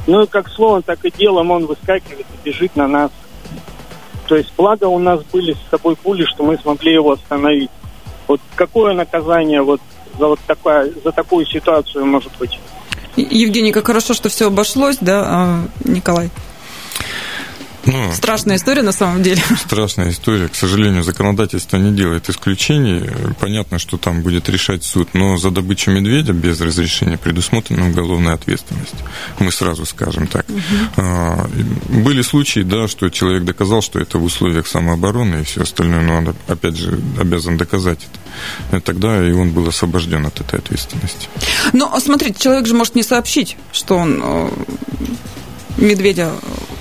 Ну 0.08 0.24
и 0.24 0.28
как 0.28 0.50
словом, 0.50 0.82
так 0.82 1.04
и 1.06 1.12
делом 1.12 1.52
он 1.52 1.66
выскакивает 1.66 2.26
и 2.26 2.50
бежит 2.50 2.76
на 2.76 2.88
нас. 2.88 3.12
То 4.28 4.36
есть, 4.36 4.54
благо 4.58 4.86
у 4.86 5.00
нас 5.00 5.22
были 5.32 5.54
с 5.54 5.70
собой 5.70 5.96
пули, 5.96 6.26
что 6.26 6.44
мы 6.44 6.58
смогли 6.58 6.94
его 6.94 7.12
остановить. 7.12 7.70
Вот 8.28 8.40
какое 8.56 8.94
наказание 8.94 9.62
вот 9.62 9.82
за 10.18 10.28
вот 10.28 10.40
такое, 10.48 10.92
за 11.04 11.12
такую 11.12 11.46
ситуацию 11.46 12.06
может 12.06 12.32
быть? 12.38 12.60
Евгений, 13.16 13.72
как 13.72 13.88
хорошо, 13.88 14.14
что 14.14 14.30
все 14.30 14.48
обошлось, 14.48 14.98
да, 15.02 15.24
а, 15.26 15.60
Николай? 15.84 16.32
Ну, 17.86 18.14
Страшная 18.14 18.56
история 18.56 18.82
на 18.82 18.92
самом 18.92 19.24
деле. 19.24 19.42
Страшная 19.66 20.10
история. 20.10 20.48
К 20.48 20.56
сожалению, 20.56 21.04
законодательство 21.04 21.78
не 21.78 21.92
делает 21.92 22.30
исключений. 22.30 23.10
Понятно, 23.40 23.80
что 23.80 23.98
там 23.98 24.22
будет 24.22 24.50
решать 24.50 24.84
суд, 24.84 25.10
но 25.14 25.38
за 25.38 25.52
добычу 25.52 25.92
медведя 25.92 26.34
без 26.34 26.62
разрешения 26.62 27.18
предусмотрена 27.18 27.90
уголовная 27.90 28.34
ответственность. 28.34 28.96
Мы 29.40 29.52
сразу 29.52 29.86
скажем 29.86 30.28
так. 30.28 30.46
Угу. 30.50 32.02
Были 32.04 32.22
случаи, 32.22 32.62
да, 32.62 32.88
что 32.88 33.10
человек 33.10 33.44
доказал, 33.44 33.82
что 33.82 34.00
это 34.00 34.18
в 34.18 34.24
условиях 34.24 34.68
самообороны 34.68 35.42
и 35.42 35.44
все 35.44 35.64
остальное, 35.64 36.02
но 36.02 36.18
он, 36.18 36.36
опять 36.48 36.78
же, 36.78 37.00
обязан 37.20 37.58
доказать 37.58 38.00
это. 38.00 38.78
И 38.78 38.80
тогда 38.82 39.26
и 39.28 39.32
он 39.32 39.52
был 39.52 39.68
освобожден 39.68 40.26
от 40.26 40.40
этой 40.40 40.60
ответственности. 40.60 41.28
Но 41.74 42.00
смотрите, 42.00 42.36
человек 42.40 42.66
же 42.66 42.74
может 42.74 42.96
не 42.96 43.04
сообщить, 43.04 43.58
что 43.72 43.98
он 43.98 44.22
э, 44.24 44.50
медведя 45.78 46.32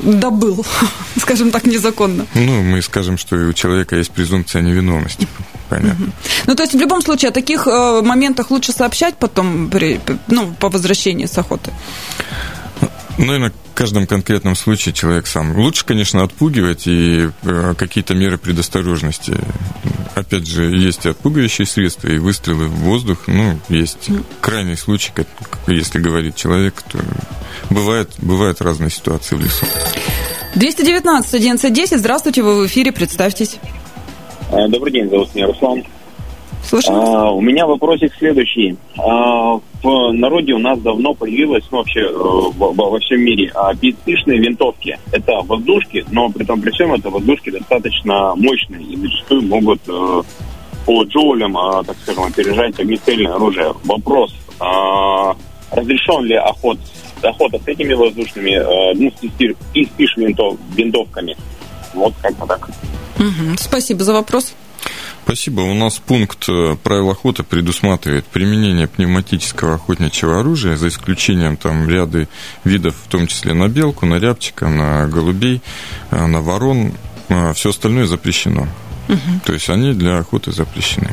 добыл, 0.01 0.65
скажем 1.21 1.51
так, 1.51 1.65
незаконно. 1.65 2.27
Ну, 2.35 2.63
мы 2.63 2.83
скажем, 2.83 3.19
что 3.19 3.37
у 3.37 3.53
человека 3.53 3.97
есть 3.97 4.11
презумпция 4.11 4.63
невиновности. 4.63 5.27
Понятно. 5.69 6.09
Ну, 6.47 6.55
то 6.55 6.63
есть 6.63 6.75
в 6.75 6.79
любом 6.79 7.03
случае 7.03 7.31
о 7.31 7.33
таких 7.33 7.67
э, 7.67 8.03
моментах 8.03 8.51
лучше 8.51 8.73
сообщать 8.73 9.17
потом, 9.17 9.71
при, 9.71 10.01
ну, 10.29 10.53
по 10.59 10.69
возвращении 10.69 11.27
с 11.27 11.39
охоты? 11.39 11.73
Ну, 13.19 13.25
наверное, 13.27 13.53
в 13.73 13.75
каждом 13.75 14.07
конкретном 14.07 14.55
случае 14.55 14.93
человек 14.93 15.27
сам. 15.27 15.57
Лучше, 15.57 15.87
конечно, 15.87 16.23
отпугивать 16.23 16.87
и 16.87 17.31
э, 17.43 17.75
какие-то 17.77 18.15
меры 18.15 18.37
предосторожности. 18.37 19.35
Опять 20.15 20.47
же, 20.47 20.65
есть 20.65 21.07
и 21.07 21.09
отпугивающие 21.09 21.67
средства, 21.67 22.09
и 22.09 22.19
выстрелы 22.19 22.67
в 22.67 22.75
воздух. 22.81 23.29
Ну, 23.29 23.59
есть 23.71 24.11
крайний 24.43 24.77
случай, 24.77 25.11
как, 25.15 25.27
если 25.67 26.01
говорит 26.01 26.37
человек, 26.37 26.83
то 26.83 26.99
бывает, 27.71 28.11
бывают 28.19 28.61
разные 28.61 28.91
ситуации 28.91 29.37
в 29.37 29.41
лесу. 29.41 29.65
219 30.55 31.33
11 31.33 31.99
здравствуйте, 31.99 32.43
вы 32.43 32.63
в 32.63 32.67
эфире, 32.67 32.93
представьтесь. 32.93 33.57
Э, 34.51 34.69
добрый 34.69 34.93
день, 34.93 35.09
зовут 35.09 35.35
меня 35.35 35.47
Руслан. 35.47 35.83
Слушаю. 36.63 36.97
А, 36.97 37.31
у 37.33 37.41
меня 37.41 37.67
вопросик 37.67 38.13
следующий. 38.19 38.77
А, 38.99 39.59
в 39.83 40.13
народе 40.13 40.55
у 40.55 40.59
нас 40.59 40.79
давно 40.81 41.15
появилось, 41.15 41.65
ну 41.71 41.79
вообще 41.79 42.01
э, 42.01 42.13
во, 42.13 42.73
во 42.73 42.99
всем 43.01 43.21
мире, 43.21 43.51
а, 43.55 43.75
беспишные 43.75 44.39
винтовки. 44.39 44.99
Это 45.11 45.41
воздушки, 45.43 46.05
но 46.11 46.31
при 46.31 46.45
том 46.45 46.61
при 46.61 46.71
всем 46.71 46.95
это 46.95 47.11
воздушки 47.11 47.51
достаточно 47.51 48.35
мощные 48.37 48.83
и 48.83 48.97
зачастую 48.97 49.43
могут 49.43 49.81
э, 49.89 50.23
по 50.87 51.05
джоулям, 51.05 51.57
а, 51.57 51.83
так 51.83 51.97
скажем, 52.03 52.25
опережать 52.25 52.79
огнестрельное 52.79 53.35
оружие. 53.35 53.75
Вопрос, 53.85 54.33
а, 54.61 55.37
разрешен 55.71 56.25
ли 56.25 56.37
охот, 56.37 56.79
охота 57.23 57.59
с 57.59 57.69
этими 57.69 57.95
воздушными, 57.95 58.55
а, 58.55 58.95
ну, 58.95 59.13
и 59.75 59.85
спиш 59.85 60.17
винтов, 60.17 60.57
винтовками? 60.77 61.37
Вот 61.95 62.15
как-то 62.23 62.47
так. 62.47 62.69
Угу. 63.19 63.57
Спасибо 63.59 64.05
за 64.05 64.15
вопрос. 64.15 64.55
Спасибо. 65.25 65.61
У 65.61 65.75
нас 65.75 65.99
пункт 65.99 66.49
э, 66.49 66.77
правил 66.83 67.11
охоты 67.11 67.43
предусматривает 67.43 68.25
применение 68.27 68.89
пневматического 68.89 69.77
охотничьего 69.77 70.41
оружия, 70.41 70.77
за 70.77 70.89
исключением 70.89 71.57
там 71.57 71.89
ряда 71.89 72.27
видов, 72.65 72.97
в 73.05 73.09
том 73.09 73.27
числе 73.27 73.55
на 73.55 73.69
белку, 73.69 74.05
на 74.05 74.19
рябчика, 74.19 74.69
на 74.69 75.07
голубей, 75.07 75.63
э, 76.11 76.27
на 76.27 76.41
ворон. 76.41 76.93
Э, 77.29 77.53
Все 77.55 77.71
остальное 77.71 78.07
запрещено. 78.07 78.67
Угу. 79.09 79.41
То 79.45 79.53
есть 79.53 79.69
они 79.71 79.93
для 79.93 80.19
охоты 80.19 80.53
запрещены. 80.53 81.11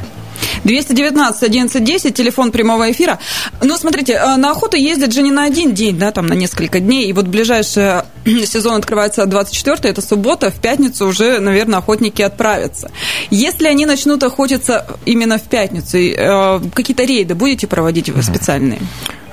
219 0.63 1.43
1110, 1.43 2.13
телефон 2.13 2.51
прямого 2.51 2.91
эфира. 2.91 3.19
Но 3.61 3.77
смотрите, 3.77 4.19
на 4.37 4.51
охоту 4.51 4.77
ездят 4.77 5.13
же 5.13 5.21
не 5.21 5.31
на 5.31 5.43
один 5.43 5.73
день, 5.73 5.97
да, 5.97 6.11
там 6.11 6.27
на 6.27 6.33
несколько 6.33 6.79
дней. 6.79 7.07
И 7.07 7.13
вот 7.13 7.27
ближайший 7.27 8.01
сезон 8.45 8.75
открывается 8.75 9.25
24 9.25 9.89
это 9.89 10.01
суббота, 10.01 10.51
в 10.51 10.59
пятницу 10.59 11.07
уже, 11.07 11.39
наверное, 11.39 11.79
охотники 11.79 12.21
отправятся. 12.21 12.91
Если 13.29 13.67
они 13.67 13.85
начнут 13.85 14.23
охотиться 14.23 14.85
именно 15.05 15.37
в 15.37 15.43
пятницу, 15.43 15.97
э, 15.97 16.59
какие-то 16.73 17.03
рейды 17.03 17.35
будете 17.35 17.67
проводить 17.67 18.09
вы 18.09 18.23
специальные? 18.23 18.79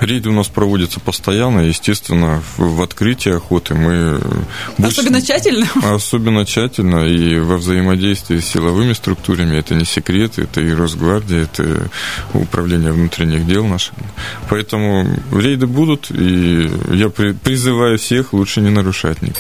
Рейды 0.00 0.28
у 0.28 0.32
нас 0.32 0.48
проводятся 0.48 1.00
постоянно, 1.00 1.61
естественно, 1.61 2.42
в, 2.59 2.82
открытии 2.82 3.35
охоты 3.35 3.74
мы... 3.74 4.20
Больше, 4.76 5.00
особенно 5.00 5.22
тщательно? 5.22 5.66
Особенно 5.94 6.44
тщательно, 6.44 7.06
и 7.06 7.38
во 7.38 7.56
взаимодействии 7.56 8.38
с 8.38 8.46
силовыми 8.46 8.92
структурами, 8.92 9.56
это 9.56 9.74
не 9.74 9.85
секрет, 9.85 10.38
это 10.38 10.61
и 10.61 10.70
Росгвардия, 10.72 11.44
это 11.44 11.88
управление 12.35 12.92
внутренних 12.92 13.46
дел 13.46 13.66
наших. 13.66 13.94
Поэтому 14.50 15.06
рейды 15.32 15.66
будут, 15.66 16.11
и 16.11 16.70
я 16.92 17.09
при, 17.09 17.32
призываю 17.32 17.98
всех 17.98 18.35
лучше 18.35 18.61
не 18.61 18.70
нарушать 18.70 18.86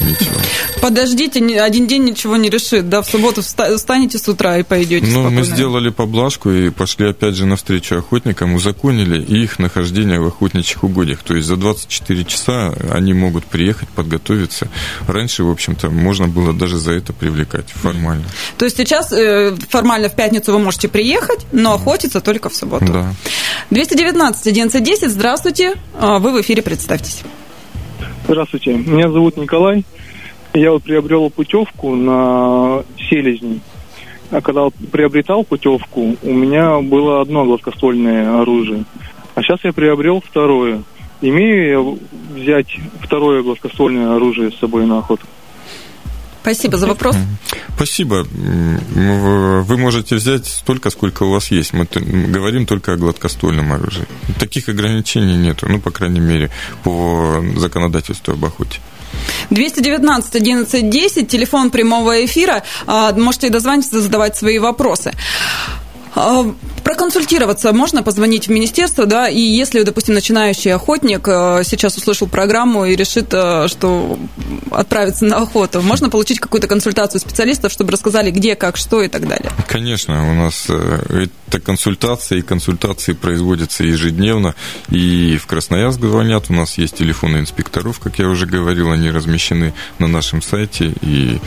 ничего. 0.00 0.36
Подождите, 0.80 1.40
один 1.60 1.86
день 1.86 2.04
ничего 2.04 2.36
не 2.36 2.50
решит, 2.50 2.88
да, 2.88 3.02
в 3.02 3.06
субботу 3.06 3.42
встанете 3.42 4.18
с 4.18 4.28
утра 4.28 4.58
и 4.58 4.62
пойдете 4.62 5.06
Ну, 5.06 5.30
мы 5.30 5.44
сделали 5.44 5.90
поблажку 5.90 6.50
и 6.50 6.70
пошли 6.70 7.10
опять 7.10 7.34
же 7.34 7.46
навстречу 7.46 7.96
охотникам, 7.96 8.54
узаконили 8.54 9.22
их 9.22 9.58
нахождение 9.58 10.20
в 10.20 10.26
охотничьих 10.26 10.84
угодьях. 10.84 11.22
То 11.22 11.34
есть 11.34 11.48
за 11.48 11.56
24 11.56 12.24
часа 12.24 12.74
они 12.90 13.14
могут 13.14 13.44
приехать, 13.44 13.88
подготовиться. 13.88 14.68
Раньше, 15.06 15.44
в 15.44 15.50
общем-то, 15.50 15.90
можно 15.90 16.28
было 16.28 16.52
даже 16.52 16.78
за 16.78 16.92
это 16.92 17.12
привлекать 17.12 17.70
формально. 17.70 18.24
То 18.58 18.64
есть 18.64 18.76
сейчас 18.76 19.12
э, 19.12 19.56
формально 19.68 20.08
в 20.08 20.16
пятницу 20.16 20.52
вы 20.52 20.58
можете 20.58 20.88
приехать, 20.88 21.46
но 21.52 21.74
охотиться 21.74 22.20
только 22.20 22.48
в 22.48 22.54
субботу. 22.54 22.86
Да. 22.86 23.14
219 23.70 24.46
1110, 24.46 25.10
здравствуйте. 25.10 25.74
А, 25.94 26.18
вы 26.18 26.32
в 26.32 26.40
эфире, 26.40 26.62
представьтесь. 26.62 27.22
Здравствуйте, 28.28 28.72
меня 28.72 29.08
зовут 29.08 29.36
Николай. 29.36 29.84
Я 30.52 30.72
вот 30.72 30.82
приобрел 30.82 31.30
путевку 31.30 31.94
на 31.94 32.82
селезни. 33.08 33.60
А 34.32 34.40
когда 34.40 34.68
приобретал 34.90 35.44
путевку, 35.44 36.16
у 36.20 36.32
меня 36.32 36.80
было 36.80 37.20
одно 37.20 37.44
гладкоствольное 37.44 38.40
оружие. 38.40 38.84
А 39.36 39.42
сейчас 39.42 39.60
я 39.62 39.72
приобрел 39.72 40.20
второе. 40.20 40.82
Имею 41.20 41.68
я 41.68 42.34
взять 42.34 42.76
второе 43.00 43.44
гладкоствольное 43.44 44.16
оружие 44.16 44.50
с 44.50 44.58
собой 44.58 44.86
на 44.86 44.98
охоту? 44.98 45.24
Спасибо 46.46 46.78
за 46.78 46.86
вопрос. 46.86 47.16
Спасибо. 47.74 48.24
Вы 49.64 49.76
можете 49.78 50.14
взять 50.14 50.46
столько, 50.46 50.90
сколько 50.90 51.24
у 51.24 51.30
вас 51.32 51.50
есть. 51.50 51.72
Мы 51.72 51.88
говорим 51.92 52.66
только 52.66 52.92
о 52.92 52.96
гладкоствольном 52.96 53.72
оружии. 53.72 54.06
Таких 54.38 54.68
ограничений 54.68 55.36
нет, 55.36 55.58
ну, 55.62 55.80
по 55.80 55.90
крайней 55.90 56.20
мере, 56.20 56.50
по 56.84 57.44
законодательству 57.56 58.34
об 58.34 58.44
охоте. 58.44 58.78
219 59.50 60.36
11 60.36 60.88
10, 60.88 61.28
телефон 61.28 61.70
прямого 61.70 62.24
эфира. 62.24 62.62
А, 62.86 63.12
можете 63.12 63.50
дозвониться, 63.50 64.00
задавать 64.00 64.36
свои 64.36 64.60
вопросы. 64.60 65.14
Проконсультироваться 66.86 67.72
можно, 67.72 68.04
позвонить 68.04 68.46
в 68.46 68.50
министерство, 68.52 69.06
да, 69.06 69.28
и 69.28 69.40
если, 69.40 69.82
допустим, 69.82 70.14
начинающий 70.14 70.72
охотник 70.72 71.26
э, 71.26 71.62
сейчас 71.64 71.96
услышал 71.96 72.28
программу 72.28 72.84
и 72.84 72.94
решит, 72.94 73.26
э, 73.32 73.66
что 73.66 74.16
отправится 74.70 75.24
на 75.24 75.38
охоту, 75.38 75.82
можно 75.82 76.10
получить 76.10 76.38
какую-то 76.38 76.68
консультацию 76.68 77.20
специалистов, 77.20 77.72
чтобы 77.72 77.90
рассказали, 77.90 78.30
где, 78.30 78.54
как, 78.54 78.76
что 78.76 79.02
и 79.02 79.08
так 79.08 79.26
далее? 79.26 79.50
Конечно, 79.66 80.30
у 80.30 80.34
нас 80.34 80.66
э, 80.68 81.26
это 81.48 81.58
консультации, 81.58 82.38
и 82.38 82.42
консультации 82.42 83.14
производятся 83.14 83.82
ежедневно, 83.82 84.54
и 84.88 85.38
в 85.42 85.46
Красноярск 85.48 85.98
звонят, 85.98 86.44
у 86.50 86.52
нас 86.52 86.78
есть 86.78 86.96
телефоны 86.98 87.38
инспекторов, 87.38 87.98
как 87.98 88.20
я 88.20 88.28
уже 88.28 88.46
говорил, 88.46 88.92
они 88.92 89.10
размещены 89.10 89.74
на 89.98 90.06
нашем 90.06 90.40
сайте, 90.40 90.94
и 91.02 91.40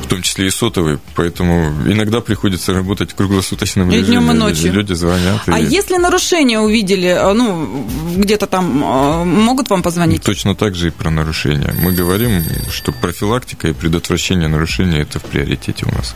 в 0.00 0.06
том 0.06 0.20
числе 0.20 0.48
и 0.48 0.50
сотовые, 0.50 0.98
поэтому 1.14 1.72
иногда 1.86 2.20
приходится 2.20 2.74
работать 2.74 3.14
круглосуточно 3.14 3.84
и 3.84 3.96
режиме. 3.96 4.18
Днем 4.18 4.30
и 4.30 4.34
ночью. 4.34 4.49
Люди 4.52 4.92
звонят. 4.94 5.40
А 5.46 5.58
и... 5.58 5.64
если 5.64 5.96
нарушения 5.96 6.60
увидели, 6.60 7.08
э, 7.08 7.32
ну, 7.32 7.86
где-то 8.16 8.46
там, 8.46 8.82
э, 8.82 9.24
могут 9.24 9.70
вам 9.70 9.82
позвонить? 9.82 10.22
Точно 10.22 10.54
так 10.54 10.74
же 10.74 10.88
и 10.88 10.90
про 10.90 11.10
нарушения. 11.10 11.74
Мы 11.82 11.92
говорим, 11.92 12.42
что 12.70 12.92
профилактика 12.92 13.68
и 13.68 13.72
предотвращение 13.72 14.48
нарушений– 14.48 14.98
это 15.00 15.18
в 15.18 15.24
приоритете 15.24 15.86
у 15.86 15.94
нас. 15.94 16.14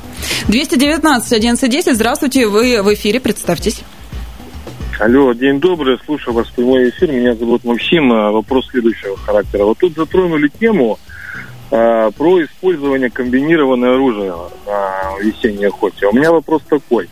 219 0.48 1.32
1110, 1.32 1.94
здравствуйте, 1.94 2.46
вы 2.46 2.82
в 2.82 2.92
эфире, 2.94 3.20
представьтесь. 3.20 3.82
Алло, 5.00 5.32
день 5.32 5.58
добрый, 5.58 5.98
слушаю 6.04 6.34
вас 6.34 6.46
в 6.46 6.52
прямой 6.52 6.88
эфир. 6.90 7.10
Меня 7.10 7.34
зовут 7.34 7.64
Максим. 7.64 8.12
А 8.12 8.30
вопрос 8.30 8.68
следующего 8.70 9.16
характера. 9.16 9.64
Вот 9.64 9.78
тут 9.78 9.94
затронули 9.94 10.48
тему 10.48 10.98
э, 11.72 12.10
про 12.16 12.44
использование 12.44 13.10
комбинированного 13.10 13.94
оружия 13.94 14.34
на 14.66 15.18
весенней 15.20 15.66
охоте. 15.66 16.06
У 16.06 16.12
меня 16.12 16.30
вопрос 16.30 16.62
такой. 16.68 17.08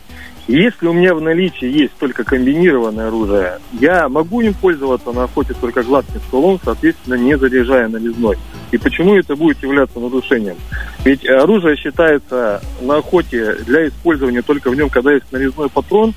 Если 0.47 0.87
у 0.87 0.93
меня 0.93 1.15
в 1.15 1.21
наличии 1.21 1.67
есть 1.67 1.93
только 1.97 2.25
комбинированное 2.25 3.07
оружие, 3.07 3.59
я 3.79 4.09
могу 4.09 4.41
им 4.41 4.53
пользоваться 4.53 5.13
на 5.13 5.23
охоте 5.23 5.53
только 5.53 5.83
гладким 5.83 6.19
стволом, 6.27 6.59
соответственно, 6.63 7.15
не 7.15 7.37
заряжая 7.37 7.87
нарезной. 7.87 8.37
И 8.71 8.77
почему 8.77 9.15
это 9.15 9.37
будет 9.37 9.63
являться 9.63 9.99
нарушением? 9.99 10.57
Ведь 11.05 11.25
оружие 11.27 11.77
считается 11.77 12.61
на 12.81 12.97
охоте 12.97 13.55
для 13.65 13.87
использования 13.87 14.41
только 14.41 14.69
в 14.69 14.75
нем, 14.75 14.89
когда 14.89 15.13
есть 15.13 15.31
нарезной 15.31 15.69
патрон, 15.69 16.13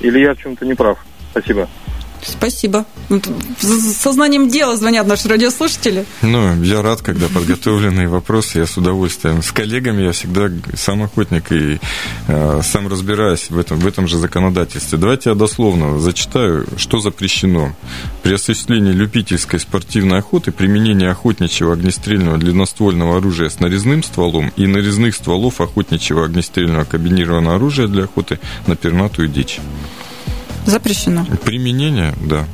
или 0.00 0.20
я 0.20 0.34
в 0.34 0.38
чем-то 0.38 0.64
не 0.64 0.74
прав? 0.74 0.98
Спасибо. 1.32 1.68
Спасибо. 2.30 2.84
Сознанием 3.58 4.48
дела 4.48 4.76
звонят 4.76 5.06
наши 5.06 5.28
радиослушатели. 5.28 6.04
Ну, 6.22 6.62
я 6.62 6.82
рад, 6.82 7.00
когда 7.00 7.28
подготовленные 7.28 8.08
вопросы, 8.08 8.58
я 8.58 8.66
с 8.66 8.76
удовольствием. 8.76 9.42
С 9.42 9.50
коллегами 9.50 10.02
я 10.02 10.12
всегда 10.12 10.50
сам 10.74 11.02
охотник 11.02 11.50
и 11.52 11.80
э, 12.26 12.60
сам 12.62 12.88
разбираюсь 12.88 13.50
в 13.50 13.58
этом, 13.58 13.78
в 13.78 13.86
этом 13.86 14.06
же 14.06 14.18
законодательстве. 14.18 14.98
Давайте 14.98 15.30
я 15.30 15.34
дословно 15.34 15.98
зачитаю, 15.98 16.66
что 16.76 17.00
запрещено. 17.00 17.74
При 18.22 18.34
осуществлении 18.34 18.92
любительской 18.92 19.58
спортивной 19.58 20.18
охоты 20.18 20.52
применение 20.52 21.10
охотничьего 21.10 21.72
огнестрельного 21.72 22.36
длинноствольного 22.36 23.16
оружия 23.16 23.48
с 23.48 23.58
нарезным 23.60 24.02
стволом 24.02 24.52
и 24.56 24.66
нарезных 24.66 25.14
стволов 25.14 25.60
охотничьего 25.60 26.26
огнестрельного 26.26 26.84
комбинированного 26.84 27.56
оружия 27.56 27.86
для 27.86 28.04
охоты 28.04 28.38
на 28.66 28.76
пернатую 28.76 29.28
дичь. 29.28 29.60
Запрещено. 30.68 31.24
Применение, 31.44 32.14
да. 32.20 32.46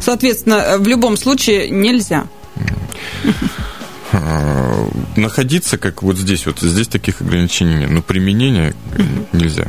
Соответственно, 0.00 0.76
в 0.78 0.88
любом 0.88 1.16
случае 1.16 1.70
нельзя. 1.70 2.26
А, 4.12 4.88
находиться, 5.14 5.78
как 5.78 6.02
вот 6.02 6.18
здесь, 6.18 6.46
вот 6.46 6.58
здесь 6.58 6.88
таких 6.88 7.20
ограничений 7.20 7.76
нет, 7.76 7.90
но 7.90 8.02
применение 8.02 8.74
нельзя. 9.32 9.66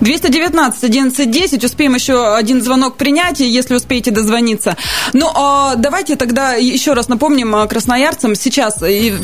219 0.00 0.84
11 0.84 1.30
10. 1.30 1.64
Успеем 1.64 1.94
еще 1.94 2.34
один 2.34 2.62
звонок 2.62 2.96
принять, 2.96 3.40
если 3.40 3.74
успеете 3.74 4.10
дозвониться. 4.10 4.78
Ну, 5.12 5.30
а 5.34 5.76
давайте 5.76 6.16
тогда 6.16 6.54
еще 6.54 6.94
раз 6.94 7.08
напомним 7.08 7.54
а, 7.54 7.66
красноярцам 7.66 8.34
сейчас 8.34 8.82
и 8.82 9.14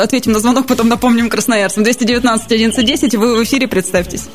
ответим 0.00 0.32
на 0.32 0.38
звонок, 0.38 0.68
потом 0.68 0.88
напомним 0.88 1.28
красноярцам. 1.30 1.82
219 1.82 2.52
11 2.52 2.86
10. 2.86 3.14
Вы 3.16 3.36
в 3.38 3.42
эфире, 3.42 3.66
представьтесь. 3.66 4.28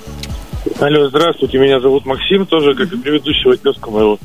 Алло, 0.79 1.07
здравствуйте, 1.07 1.57
меня 1.57 1.79
зовут 1.79 2.05
Максим, 2.05 2.45
тоже 2.45 2.75
как 2.75 2.91
и 2.91 2.97
предыдущего 2.97 3.55
тезка 3.55 3.89
моего. 3.89 4.19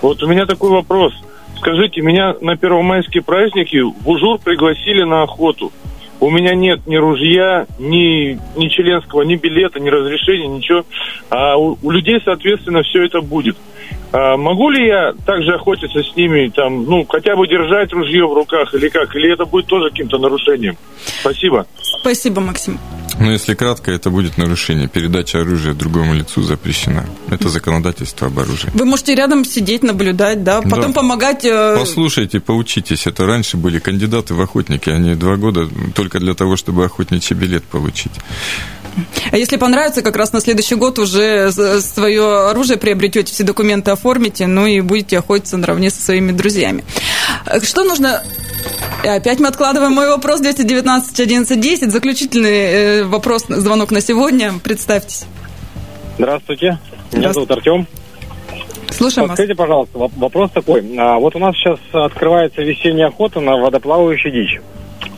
Вот 0.00 0.22
у 0.22 0.26
меня 0.26 0.46
такой 0.46 0.70
вопрос. 0.70 1.12
Скажите, 1.58 2.00
меня 2.00 2.34
на 2.40 2.56
первомайские 2.56 3.22
праздники 3.22 3.78
в 3.78 4.08
Ужур 4.08 4.38
пригласили 4.38 5.02
на 5.02 5.22
охоту. 5.22 5.70
У 6.18 6.30
меня 6.30 6.54
нет 6.54 6.86
ни 6.86 6.96
ружья, 6.96 7.66
ни, 7.78 8.38
ни 8.56 8.68
членского, 8.68 9.22
ни 9.22 9.36
билета, 9.36 9.80
ни 9.80 9.90
разрешения, 9.90 10.48
ничего. 10.48 10.84
А 11.28 11.56
у, 11.58 11.76
у 11.82 11.90
людей, 11.90 12.20
соответственно, 12.24 12.82
все 12.84 13.04
это 13.04 13.20
будет. 13.20 13.56
А 14.12 14.38
могу 14.38 14.70
ли 14.70 14.86
я 14.86 15.12
также 15.26 15.54
охотиться 15.54 16.02
с 16.02 16.16
ними, 16.16 16.50
там, 16.54 16.84
ну, 16.84 17.04
хотя 17.06 17.36
бы 17.36 17.46
держать 17.46 17.92
ружье 17.92 18.26
в 18.26 18.32
руках 18.32 18.72
или 18.74 18.88
как? 18.88 19.14
Или 19.14 19.32
это 19.32 19.44
будет 19.44 19.66
тоже 19.66 19.90
каким-то 19.90 20.18
нарушением? 20.18 20.76
Спасибо. 21.04 21.66
Спасибо, 22.00 22.40
Максим. 22.40 22.78
Ну, 23.22 23.30
если 23.30 23.54
кратко, 23.54 23.92
это 23.92 24.10
будет 24.10 24.36
нарушение. 24.36 24.88
Передача 24.88 25.40
оружия 25.40 25.74
другому 25.74 26.12
лицу 26.12 26.42
запрещена. 26.42 27.06
Это 27.30 27.48
законодательство 27.48 28.26
об 28.26 28.38
оружии. 28.38 28.68
Вы 28.74 28.84
можете 28.84 29.14
рядом 29.14 29.44
сидеть, 29.44 29.84
наблюдать, 29.84 30.42
да, 30.42 30.60
потом 30.60 30.92
да. 30.92 31.00
помогать. 31.00 31.44
Э... 31.44 31.76
Послушайте, 31.78 32.40
поучитесь. 32.40 33.06
Это 33.06 33.24
раньше 33.24 33.56
были 33.56 33.78
кандидаты 33.78 34.34
в 34.34 34.40
охотники. 34.40 34.90
Они 34.90 35.14
два 35.14 35.36
года 35.36 35.68
только 35.94 36.18
для 36.18 36.34
того, 36.34 36.56
чтобы 36.56 36.84
охотничий 36.84 37.36
билет 37.36 37.62
получить. 37.62 38.12
А 39.30 39.36
если 39.36 39.56
понравится, 39.56 40.02
как 40.02 40.16
раз 40.16 40.32
на 40.32 40.40
следующий 40.40 40.74
год 40.74 40.98
уже 40.98 41.50
свое 41.80 42.48
оружие 42.50 42.76
приобретете, 42.76 43.32
все 43.32 43.44
документы 43.44 43.92
оформите, 43.92 44.46
ну 44.46 44.66
и 44.66 44.80
будете 44.80 45.18
охотиться 45.18 45.56
наравне 45.56 45.90
со 45.90 46.02
своими 46.02 46.32
друзьями. 46.32 46.84
Что 47.62 47.84
нужно 47.84 48.22
и 49.04 49.08
опять 49.08 49.40
мы 49.40 49.48
откладываем 49.48 49.92
мой 49.92 50.08
вопрос 50.08 50.40
219 50.40 51.18
11 51.18 51.60
10. 51.60 51.92
Заключительный 51.92 52.50
э, 52.50 53.04
вопрос, 53.12 53.44
звонок 53.46 53.90
на 53.90 54.00
сегодня. 54.00 54.54
Представьтесь. 54.64 55.26
Здравствуйте. 56.18 56.78
Меня 57.12 57.32
зовут 57.32 57.50
Артем. 57.50 57.86
Слушаем 58.90 59.28
вас. 59.28 59.36
Скажите, 59.36 59.54
пожалуйста, 59.54 59.98
вопрос 59.98 60.50
такой. 60.50 60.82
А, 60.98 61.18
вот 61.18 61.36
у 61.36 61.38
нас 61.38 61.54
сейчас 61.56 61.78
открывается 61.92 62.62
весенняя 62.62 63.08
охота 63.08 63.40
на 63.40 63.56
водоплавающую 63.56 64.32
дичь. 64.32 64.60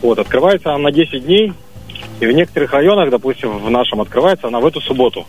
Вот, 0.02 0.18
открывается 0.18 0.70
она 0.70 0.90
на 0.90 0.92
10 0.92 1.24
дней, 1.24 1.52
и 2.20 2.26
в 2.26 2.32
некоторых 2.32 2.72
районах, 2.72 3.10
допустим, 3.10 3.58
в 3.58 3.70
нашем 3.70 4.00
открывается 4.00 4.48
она 4.48 4.60
в 4.60 4.66
эту 4.66 4.80
субботу. 4.80 5.26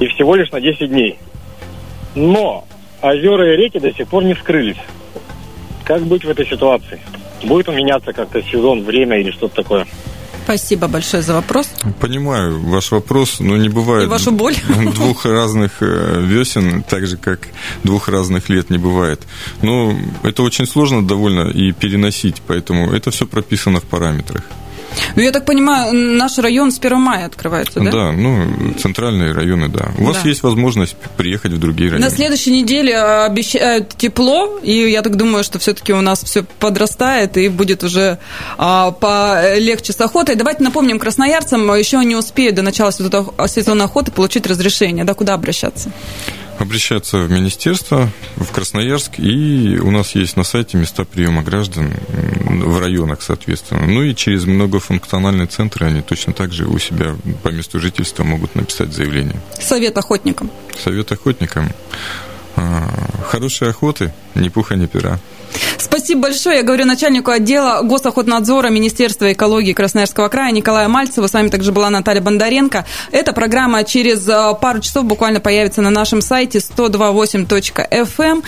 И 0.00 0.06
всего 0.06 0.34
лишь 0.34 0.50
на 0.50 0.60
10 0.60 0.88
дней. 0.88 1.18
Но 2.14 2.64
озера 3.02 3.52
и 3.52 3.56
реки 3.56 3.78
до 3.78 3.92
сих 3.92 4.08
пор 4.08 4.24
не 4.24 4.34
вскрылись. 4.34 4.78
Как 5.84 6.02
быть 6.02 6.24
в 6.24 6.30
этой 6.30 6.46
ситуации? 6.46 7.00
Будет 7.44 7.68
он 7.68 7.76
меняться 7.76 8.12
как-то 8.12 8.42
сезон, 8.42 8.82
время 8.82 9.18
или 9.18 9.30
что-то 9.30 9.56
такое? 9.56 9.86
Спасибо 10.48 10.88
большое 10.88 11.22
за 11.22 11.34
вопрос. 11.34 11.68
Понимаю 12.00 12.58
ваш 12.62 12.90
вопрос, 12.90 13.38
но 13.38 13.58
не 13.58 13.68
бывает 13.68 14.06
И 14.06 14.08
вашу 14.08 14.32
боль. 14.32 14.54
двух 14.94 15.26
разных 15.26 15.82
э, 15.82 16.22
весен, 16.22 16.82
так 16.84 17.06
же, 17.06 17.18
как 17.18 17.48
двух 17.84 18.08
разных 18.08 18.48
лет 18.48 18.70
не 18.70 18.78
бывает. 18.78 19.20
Но 19.60 19.94
это 20.22 20.42
очень 20.42 20.66
сложно 20.66 21.06
довольно 21.06 21.50
и 21.50 21.72
переносить, 21.72 22.40
поэтому 22.46 22.90
это 22.90 23.10
все 23.10 23.26
прописано 23.26 23.80
в 23.80 23.84
параметрах. 23.84 24.42
Ну, 25.16 25.22
я 25.22 25.32
так 25.32 25.44
понимаю, 25.44 25.92
наш 25.92 26.38
район 26.38 26.70
с 26.70 26.78
1 26.78 27.00
мая 27.00 27.26
открывается, 27.26 27.80
да? 27.80 27.90
Да, 27.90 28.12
ну, 28.12 28.74
центральные 28.80 29.32
районы, 29.32 29.68
да. 29.68 29.88
У 29.98 30.00
да. 30.00 30.08
вас 30.08 30.24
есть 30.24 30.42
возможность 30.42 30.96
приехать 31.16 31.52
в 31.52 31.58
другие 31.58 31.90
районы. 31.90 32.08
На 32.08 32.14
следующей 32.14 32.50
неделе 32.52 32.98
обещают 32.98 33.96
тепло, 33.96 34.58
и 34.62 34.90
я 34.90 35.02
так 35.02 35.16
думаю, 35.16 35.44
что 35.44 35.58
все-таки 35.58 35.92
у 35.92 36.00
нас 36.00 36.22
все 36.22 36.42
подрастает 36.42 37.36
и 37.36 37.48
будет 37.48 37.84
уже 37.84 38.18
а, 38.56 38.90
полегче 38.92 39.92
с 39.92 40.00
охотой. 40.00 40.34
Давайте 40.34 40.62
напомним 40.62 40.98
красноярцам, 40.98 41.74
еще 41.74 41.98
не 42.04 42.16
успеют 42.16 42.56
до 42.56 42.62
начала 42.62 42.92
сезона 42.92 43.84
охоты 43.84 44.12
получить 44.12 44.46
разрешение, 44.46 45.04
да, 45.04 45.14
куда 45.14 45.34
обращаться? 45.34 45.90
Обращаться 46.58 47.18
в 47.18 47.30
министерство, 47.30 48.10
в 48.36 48.50
Красноярск, 48.52 49.18
и 49.18 49.78
у 49.78 49.90
нас 49.90 50.14
есть 50.14 50.36
на 50.36 50.44
сайте 50.44 50.76
места 50.76 51.04
приема 51.04 51.42
граждан 51.42 51.92
в 52.44 52.78
районах, 52.80 53.22
соответственно. 53.22 53.86
Ну 53.86 54.02
и 54.02 54.14
через 54.14 54.44
многофункциональные 54.44 55.46
центры 55.46 55.86
они 55.86 56.02
точно 56.02 56.32
так 56.32 56.52
же 56.52 56.66
у 56.66 56.78
себя 56.78 57.16
по 57.42 57.48
месту 57.48 57.80
жительства 57.80 58.24
могут 58.24 58.54
написать 58.54 58.92
заявление. 58.92 59.40
Совет 59.60 59.96
охотникам. 59.96 60.50
Совет 60.82 61.12
охотникам. 61.12 61.70
А, 62.56 62.88
хорошей 63.24 63.70
охоты, 63.70 64.12
ни 64.34 64.48
пуха, 64.48 64.74
ни 64.74 64.86
пера. 64.86 65.20
Спасибо 65.78 66.22
большое. 66.22 66.58
Я 66.58 66.62
говорю 66.62 66.84
начальнику 66.84 67.30
отдела 67.30 67.82
госохотнадзора 67.82 68.68
Министерства 68.68 69.32
экологии 69.32 69.72
Красноярского 69.72 70.28
края 70.28 70.52
Николая 70.52 70.88
Мальцева. 70.88 71.26
С 71.26 71.32
вами 71.32 71.48
также 71.48 71.72
была 71.72 71.90
Наталья 71.90 72.20
Бондаренко. 72.20 72.84
Эта 73.10 73.32
программа 73.32 73.84
через 73.84 74.28
э, 74.28 74.54
пару 74.60 74.80
часов 74.80 75.04
буквально 75.04 75.40
появится 75.40 75.82
на 75.82 75.90
нашем 75.90 76.20
сайте 76.20 76.58
128.fm. 76.58 78.08
Эм. 78.18 78.42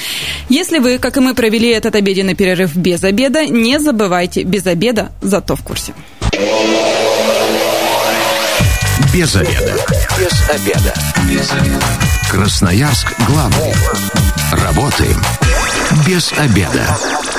Если 0.49 0.79
вы, 0.79 0.99
как 0.99 1.17
и 1.17 1.21
мы, 1.21 1.35
провели 1.35 1.69
этот 1.69 1.95
обеденный 1.95 2.35
перерыв 2.35 2.77
без 2.77 3.03
обеда, 3.05 3.47
не 3.47 3.79
забывайте, 3.79 4.43
без 4.43 4.67
обеда 4.67 5.13
зато 5.23 5.57
в 5.57 5.63
курсе. 5.63 5.95
Без 9.13 9.35
обеда. 9.35 9.75
Без 10.19 10.51
обеда. 10.51 10.95
Без 11.29 11.53
обеда. 11.53 11.85
Красноярск 12.31 13.13
главный. 13.27 13.75
Работаем 14.53 15.17
без 16.07 16.33
обеда. 16.33 17.30